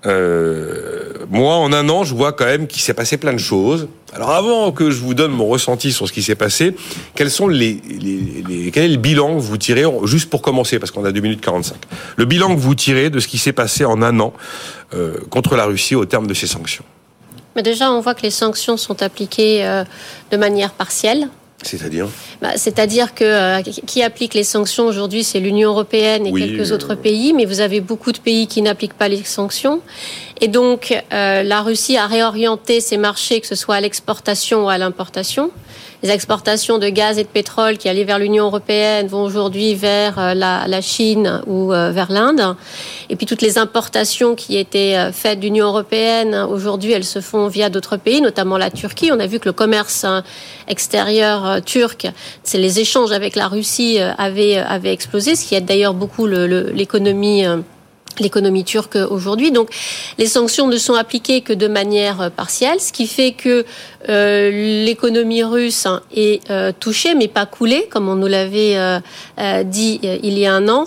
Euh, 0.06 1.24
moi, 1.30 1.56
en 1.56 1.72
un 1.72 1.88
an, 1.88 2.04
je 2.04 2.14
vois 2.14 2.32
quand 2.32 2.44
même 2.44 2.66
qu'il 2.66 2.80
s'est 2.80 2.94
passé 2.94 3.16
plein 3.16 3.32
de 3.32 3.38
choses. 3.38 3.88
Alors, 4.14 4.30
avant 4.30 4.72
que 4.72 4.90
je 4.90 5.00
vous 5.00 5.14
donne 5.14 5.32
mon 5.32 5.46
ressenti 5.46 5.92
sur 5.92 6.06
ce 6.06 6.12
qui 6.12 6.22
s'est 6.22 6.36
passé, 6.36 6.76
quels 7.14 7.30
sont 7.30 7.48
les, 7.48 7.80
quel 8.72 8.84
est 8.84 8.88
le 8.88 8.96
bilan 8.96 9.36
que 9.36 9.40
vous 9.40 9.56
tirez, 9.56 9.84
juste 10.04 10.30
pour 10.30 10.42
commencer, 10.42 10.78
parce 10.78 10.90
qu'on 10.90 11.04
a 11.04 11.12
2 11.12 11.20
minutes 11.20 11.40
45, 11.40 11.76
le 12.16 12.24
bilan 12.24 12.54
que 12.54 12.60
vous 12.60 12.74
tirez 12.74 13.10
de 13.10 13.18
ce 13.18 13.28
qui 13.28 13.38
s'est 13.38 13.52
passé 13.52 13.84
en 13.84 14.00
un 14.02 14.20
an 14.20 14.32
euh, 14.94 15.18
contre 15.28 15.56
la 15.56 15.64
Russie 15.64 15.94
au 15.94 16.04
terme 16.04 16.26
de 16.26 16.34
ces 16.34 16.46
sanctions 16.46 16.84
Mais 17.56 17.62
déjà, 17.62 17.90
on 17.90 18.00
voit 18.00 18.14
que 18.14 18.22
les 18.22 18.30
sanctions 18.30 18.76
sont 18.76 19.02
appliquées 19.02 19.66
euh, 19.66 19.84
de 20.30 20.36
manière 20.36 20.70
partielle. 20.70 21.28
C'est-à-dire 21.62 22.08
bah, 22.42 22.52
C'est-à-dire 22.56 23.14
que 23.14 23.24
euh, 23.24 23.62
qui 23.62 24.02
applique 24.02 24.34
les 24.34 24.44
sanctions 24.44 24.86
aujourd'hui, 24.86 25.24
c'est 25.24 25.40
l'Union 25.40 25.70
européenne 25.70 26.26
et 26.26 26.32
quelques 26.32 26.72
autres 26.72 26.94
pays, 26.94 27.32
mais 27.32 27.44
vous 27.44 27.60
avez 27.60 27.80
beaucoup 27.80 28.12
de 28.12 28.18
pays 28.18 28.46
qui 28.46 28.62
n'appliquent 28.62 28.96
pas 28.96 29.08
les 29.08 29.24
sanctions. 29.24 29.80
Et 30.40 30.48
donc, 30.48 31.02
euh, 31.12 31.42
la 31.42 31.62
Russie 31.62 31.96
a 31.96 32.06
réorienté 32.06 32.80
ses 32.80 32.98
marchés, 32.98 33.40
que 33.40 33.46
ce 33.46 33.54
soit 33.54 33.76
à 33.76 33.80
l'exportation 33.80 34.66
ou 34.66 34.68
à 34.68 34.78
l'importation. 34.78 35.50
Les 36.02 36.10
exportations 36.10 36.78
de 36.78 36.88
gaz 36.88 37.18
et 37.18 37.22
de 37.22 37.28
pétrole 37.28 37.78
qui 37.78 37.88
allaient 37.88 38.04
vers 38.04 38.18
l'Union 38.18 38.44
européenne 38.44 39.06
vont 39.06 39.22
aujourd'hui 39.22 39.74
vers 39.74 40.18
euh, 40.18 40.34
la, 40.34 40.80
Chine 40.82 41.40
ou 41.46 41.72
euh, 41.72 41.90
vers 41.90 42.12
l'Inde. 42.12 42.54
Et 43.08 43.16
puis 43.16 43.24
toutes 43.24 43.40
les 43.40 43.56
importations 43.56 44.34
qui 44.34 44.58
étaient 44.58 44.94
euh, 44.96 45.10
faites 45.10 45.40
d'Union 45.40 45.66
européenne, 45.66 46.34
aujourd'hui, 46.34 46.92
elles 46.92 47.04
se 47.04 47.20
font 47.20 47.48
via 47.48 47.70
d'autres 47.70 47.96
pays, 47.96 48.20
notamment 48.20 48.58
la 48.58 48.70
Turquie. 48.70 49.10
On 49.10 49.20
a 49.20 49.26
vu 49.26 49.38
que 49.38 49.48
le 49.48 49.54
commerce 49.54 50.04
extérieur 50.68 51.62
turc, 51.64 52.06
c'est 52.42 52.58
les 52.58 52.78
échanges 52.78 53.12
avec 53.12 53.34
la 53.34 53.48
Russie 53.48 53.98
avaient, 54.18 54.56
avaient 54.56 54.92
explosé, 54.92 55.34
ce 55.34 55.46
qui 55.46 55.54
aide 55.54 55.64
d'ailleurs 55.64 55.94
beaucoup 55.94 56.26
l'économie 56.26 57.44
l'économie 58.20 58.64
turque 58.64 58.98
aujourd'hui. 59.10 59.50
Donc 59.52 59.70
les 60.18 60.26
sanctions 60.26 60.66
ne 60.66 60.76
sont 60.76 60.94
appliquées 60.94 61.40
que 61.40 61.52
de 61.52 61.68
manière 61.68 62.30
partielle, 62.30 62.80
ce 62.80 62.92
qui 62.92 63.06
fait 63.06 63.32
que 63.32 63.64
euh, 64.08 64.84
l'économie 64.84 65.42
russe 65.42 65.86
est 66.14 66.48
euh, 66.50 66.72
touchée, 66.78 67.14
mais 67.14 67.28
pas 67.28 67.46
coulée, 67.46 67.88
comme 67.90 68.08
on 68.08 68.14
nous 68.14 68.26
l'avait 68.26 68.76
euh, 68.76 69.62
dit 69.64 70.00
il 70.02 70.38
y 70.38 70.46
a 70.46 70.54
un 70.54 70.68
an. 70.68 70.86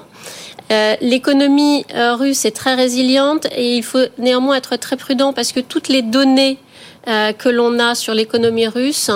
l'économie 1.01 1.85
russe 1.95 2.45
est 2.45 2.55
très 2.55 2.75
résiliente 2.75 3.47
et 3.55 3.75
il 3.75 3.83
faut 3.83 4.05
néanmoins 4.17 4.55
être 4.55 4.75
très 4.77 4.97
prudent 4.97 5.33
parce 5.33 5.51
que 5.51 5.59
toutes 5.59 5.87
les 5.87 6.01
données 6.01 6.57
que 7.05 7.49
l'on 7.49 7.79
a 7.79 7.95
sur 7.95 8.13
l'économie 8.13 8.67
russe 8.67 9.09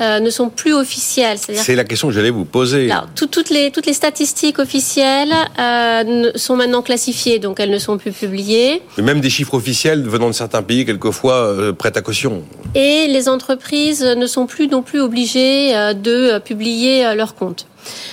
euh, 0.00 0.20
ne 0.20 0.30
sont 0.30 0.48
plus 0.48 0.74
officielles. 0.74 1.38
C'est 1.38 1.74
la 1.74 1.84
question 1.84 2.08
que 2.08 2.14
j'allais 2.14 2.30
vous 2.30 2.44
poser. 2.44 2.90
Alors, 2.90 3.06
toutes, 3.14 3.50
les, 3.50 3.70
toutes 3.70 3.86
les 3.86 3.92
statistiques 3.92 4.58
officielles 4.58 5.32
euh, 5.58 6.32
sont 6.34 6.56
maintenant 6.56 6.82
classifiées, 6.82 7.38
donc 7.38 7.60
elles 7.60 7.70
ne 7.70 7.78
sont 7.78 7.96
plus 7.98 8.12
publiées. 8.12 8.82
Mais 8.98 9.02
même 9.02 9.20
des 9.20 9.30
chiffres 9.30 9.54
officiels 9.54 10.02
venant 10.02 10.28
de 10.28 10.32
certains 10.32 10.62
pays, 10.62 10.84
quelquefois 10.84 11.34
euh, 11.34 11.72
prêtent 11.72 11.96
à 11.96 12.02
caution. 12.02 12.42
Et 12.74 13.06
les 13.08 13.28
entreprises 13.28 14.02
ne 14.02 14.26
sont 14.26 14.46
plus 14.46 14.68
non 14.68 14.82
plus 14.82 15.00
obligées 15.00 15.72
de 15.94 16.38
publier 16.38 17.14
leurs 17.14 17.34
comptes. 17.34 17.66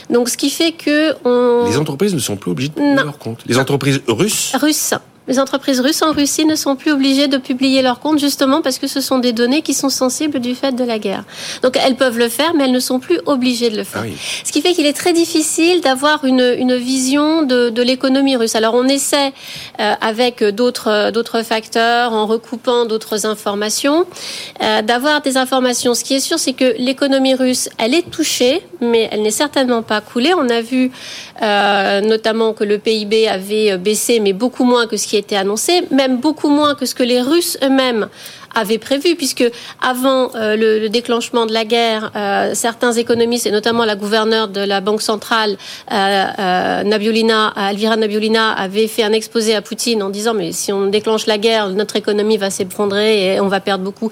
Donc, 0.09 0.29
ce 0.29 0.37
qui 0.37 0.49
fait 0.49 0.71
que 0.71 1.13
on... 1.25 1.67
les 1.69 1.77
entreprises 1.77 2.13
ne 2.13 2.19
sont 2.19 2.35
plus 2.35 2.51
obligées 2.51 2.69
de 2.69 2.73
publier 2.75 2.95
leurs 3.03 3.17
comptes. 3.17 3.41
Les 3.45 3.57
entreprises 3.57 4.01
russes. 4.07 4.53
Russes. 4.59 4.93
Les 5.27 5.39
entreprises 5.39 5.79
russes 5.79 6.01
en 6.01 6.11
Russie 6.11 6.45
ne 6.45 6.55
sont 6.55 6.75
plus 6.75 6.91
obligées 6.91 7.29
de 7.29 7.37
publier 7.37 7.81
leurs 7.81 8.01
comptes 8.01 8.19
justement 8.19 8.61
parce 8.61 8.77
que 8.77 8.87
ce 8.87 8.99
sont 8.99 9.19
des 9.19 9.31
données 9.31 9.61
qui 9.61 9.73
sont 9.73 9.89
sensibles 9.89 10.39
du 10.39 10.53
fait 10.53 10.73
de 10.73 10.83
la 10.83 10.99
guerre. 10.99 11.23
Donc 11.61 11.77
elles 11.81 11.95
peuvent 11.95 12.17
le 12.17 12.27
faire, 12.27 12.53
mais 12.53 12.65
elles 12.65 12.73
ne 12.73 12.79
sont 12.81 12.99
plus 12.99 13.19
obligées 13.25 13.69
de 13.69 13.77
le 13.77 13.85
faire. 13.85 14.03
Ah 14.05 14.09
Ce 14.43 14.51
qui 14.51 14.61
fait 14.61 14.73
qu'il 14.73 14.85
est 14.85 14.93
très 14.93 15.13
difficile 15.13 15.79
d'avoir 15.79 16.25
une, 16.25 16.55
une 16.57 16.75
vision 16.75 17.43
de, 17.43 17.69
de 17.69 17.81
l'économie 17.81 18.35
russe. 18.35 18.55
Alors 18.55 18.73
on 18.73 18.85
essaie 18.87 19.31
euh, 19.79 19.93
avec 20.01 20.43
d'autres 20.43 21.11
d'autres 21.11 21.41
facteurs, 21.41 22.11
en 22.11 22.25
recoupant 22.25 22.85
d'autres 22.85 23.25
informations, 23.25 24.05
euh, 24.61 24.81
d'avoir 24.81 25.21
des 25.21 25.37
informations. 25.37 25.93
Ce 25.93 26.03
qui 26.03 26.15
est 26.15 26.19
sûr, 26.19 26.37
c'est 26.37 26.53
que 26.53 26.75
l'économie 26.77 27.35
russe, 27.35 27.69
elle 27.77 27.93
est 27.93 28.09
touchée, 28.09 28.61
mais 28.81 29.07
elle 29.11 29.21
n'est 29.21 29.31
certainement 29.31 29.83
pas 29.83 30.01
coulée. 30.01 30.33
On 30.37 30.49
a 30.49 30.61
vu 30.61 30.91
euh, 31.41 32.01
notamment 32.01 32.51
que 32.51 32.65
le 32.65 32.77
PIB 32.77 33.29
avait 33.29 33.77
baissé, 33.77 34.19
mais 34.19 34.33
beaucoup 34.33 34.65
moins 34.65 34.85
que 34.85 34.97
ce 34.97 35.07
qui 35.07 35.12
qui 35.13 35.17
était 35.17 35.35
annoncé, 35.35 35.83
même 35.91 36.17
beaucoup 36.17 36.49
moins 36.49 36.73
que 36.73 36.87
ce 36.87 36.95
que 36.95 37.03
les 37.03 37.21
Russes 37.21 37.59
eux-mêmes 37.63 38.09
avaient 38.55 38.79
prévu, 38.79 39.13
puisque 39.15 39.43
avant 39.79 40.31
euh, 40.33 40.55
le, 40.55 40.89
déclenchement 40.89 41.45
de 41.45 41.53
la 41.53 41.65
guerre, 41.65 42.11
euh, 42.15 42.55
certains 42.55 42.93
économistes, 42.93 43.45
et 43.45 43.51
notamment 43.51 43.85
la 43.85 43.95
gouverneure 43.95 44.47
de 44.47 44.61
la 44.61 44.81
Banque 44.81 45.03
centrale, 45.03 45.55
euh, 45.91 46.83
Nabiulina, 46.83 47.53
Elvira 47.55 47.93
avait 48.57 48.87
fait 48.87 49.03
un 49.03 49.11
exposé 49.11 49.53
à 49.53 49.61
Poutine 49.61 50.01
en 50.01 50.09
disant 50.09 50.33
mais 50.33 50.51
si 50.51 50.73
on 50.73 50.87
déclenche 50.87 51.27
la 51.27 51.37
guerre, 51.37 51.69
notre 51.69 51.95
économie 51.95 52.37
va 52.37 52.49
s'effondrer 52.49 53.35
et 53.35 53.39
on 53.39 53.49
va 53.49 53.59
perdre 53.59 53.83
beaucoup. 53.83 54.09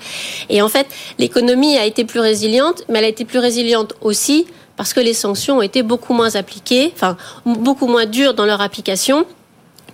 Et 0.50 0.62
en 0.62 0.70
fait, 0.70 0.86
l'économie 1.18 1.80
a 1.80 1.86
été 1.88 2.06
plus 2.06 2.20
résiliente, 2.20 2.84
mais 2.90 3.00
elle 3.00 3.06
a 3.06 3.08
été 3.08 3.26
plus 3.26 3.40
résiliente 3.40 3.96
aussi 4.02 4.46
parce 4.78 4.94
que 4.94 5.00
les 5.00 5.16
sanctions 5.16 5.58
ont 5.58 5.62
été 5.64 5.82
beaucoup 5.82 6.14
moins 6.14 6.36
appliquées, 6.36 6.92
enfin 6.94 7.18
beaucoup 7.46 7.88
moins 7.88 8.06
dures 8.06 8.36
dans 8.36 8.46
leur 8.46 8.62
application 8.62 9.26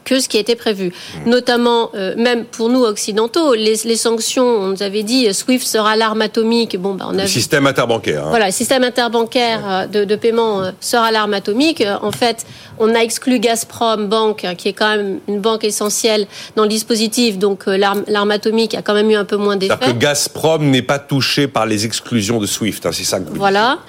que 0.08 0.22
ce 0.22 0.30
qui 0.30 0.38
était 0.38 0.56
prévu. 0.56 0.94
Notamment, 1.26 1.92
euh, 1.94 2.16
même 2.18 2.46
pour 2.46 2.70
nous 2.70 2.84
occidentaux, 2.84 3.54
les, 3.54 3.76
sanctions, 3.98 4.46
on 4.46 4.68
nous 4.68 4.82
avait 4.82 5.04
dit 5.04 5.32
SWIFT 5.34 5.68
sera 5.68 5.98
l'arme 5.98 6.22
atomique. 6.22 6.80
Bon, 6.80 6.94
bah, 6.94 7.08
on 7.10 7.20
a 7.20 7.24
le 7.24 7.28
système 7.28 7.68
interbancaire. 7.68 8.26
Hein. 8.26 8.30
Voilà, 8.30 8.46
le 8.46 8.52
système 8.54 8.86
interbancaire 8.86 9.60
euh, 9.68 9.86
de, 9.86 10.06
de, 10.06 10.16
paiement 10.16 10.62
euh, 10.62 10.72
sera 10.80 11.12
l'arme 11.12 11.34
atomique. 11.34 11.84
En 12.02 12.14
fait, 12.14 12.46
On 12.80 12.94
a 12.96 13.00
exclu 13.00 13.40
Gazprom 13.40 14.08
Bank, 14.08 14.46
qui 14.58 14.68
est 14.68 14.74
quand 14.74 14.90
même 14.90 15.20
une 15.28 15.40
banque 15.40 15.64
essentielle 15.64 16.28
dans 16.56 16.64
le 16.64 16.70
dispositif, 16.70 17.38
donc 17.38 17.68
euh, 17.68 17.78
l'arme 17.78 18.32
atomique 18.32 18.76
a 18.76 18.82
quand 18.82 18.94
même 18.94 19.10
eu 19.10 19.16
un 19.16 19.26
peu 19.26 19.38
moins 19.38 19.56
d'effet. 19.56 19.78
que 19.78 19.92
Gazprom 19.92 20.70
n'est 20.70 20.82
pas 20.82 21.00
touché 21.00 21.48
par 21.48 21.66
les 21.66 21.86
exclusions 21.86 22.40
de 22.40 22.46
SWIFT, 22.46 22.86
hein, 22.86 22.92
c'est 22.92 23.04
ça 23.04 23.20
que 23.20 23.30
vous 23.30 23.36
Voilà. 23.36 23.80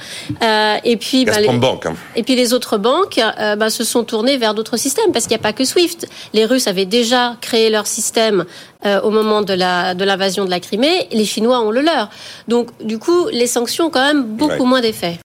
Euh, 0.43 0.77
et 0.85 0.97
puis, 0.97 1.25
bah, 1.25 1.33
Gazprom 1.33 1.61
Bank. 1.61 1.87
Hein. 1.87 1.95
Et 2.17 2.23
puis 2.23 2.35
les 2.35 2.53
autres 2.53 2.79
banques 2.79 3.19
euh, 3.19 3.57
bah, 3.57 3.71
se 3.71 3.85
sont 3.85 4.05
tournées 4.05 4.37
vers 4.37 4.55
d'autres 4.55 4.77
systèmes, 4.77 5.13
parce 5.13 5.27
qu'il 5.27 5.37
n'y 5.37 5.41
a 5.41 5.43
pas 5.43 5.53
que 5.53 5.65
SWIFT. 5.65 6.07
Les 6.35 6.45
Russes 6.45 6.67
avaient 6.67 6.87
déjà 6.87 7.37
créé 7.41 7.71
leur 7.71 7.87
système 7.87 8.45
euh, 8.87 9.01
au 9.01 9.11
moment 9.11 9.43
de 9.43 9.55
la 9.55 9.95
de 9.95 10.05
l'invasion 10.05 10.45
de 10.45 10.51
la 10.51 10.61
Crimée. 10.61 11.09
Les 11.11 11.25
Chinois 11.25 11.61
ont 11.61 11.73
le 11.73 11.81
leur. 11.81 12.11
Donc, 12.47 12.69
du 12.85 12.99
coup, 12.99 13.27
les 13.33 13.49
sanctions 13.49 13.87
ont 13.87 13.91
quand 13.91 14.07
même 14.07 14.23
beaucoup 14.23 14.65
moins 14.65 14.81
d'effet. 14.81 15.17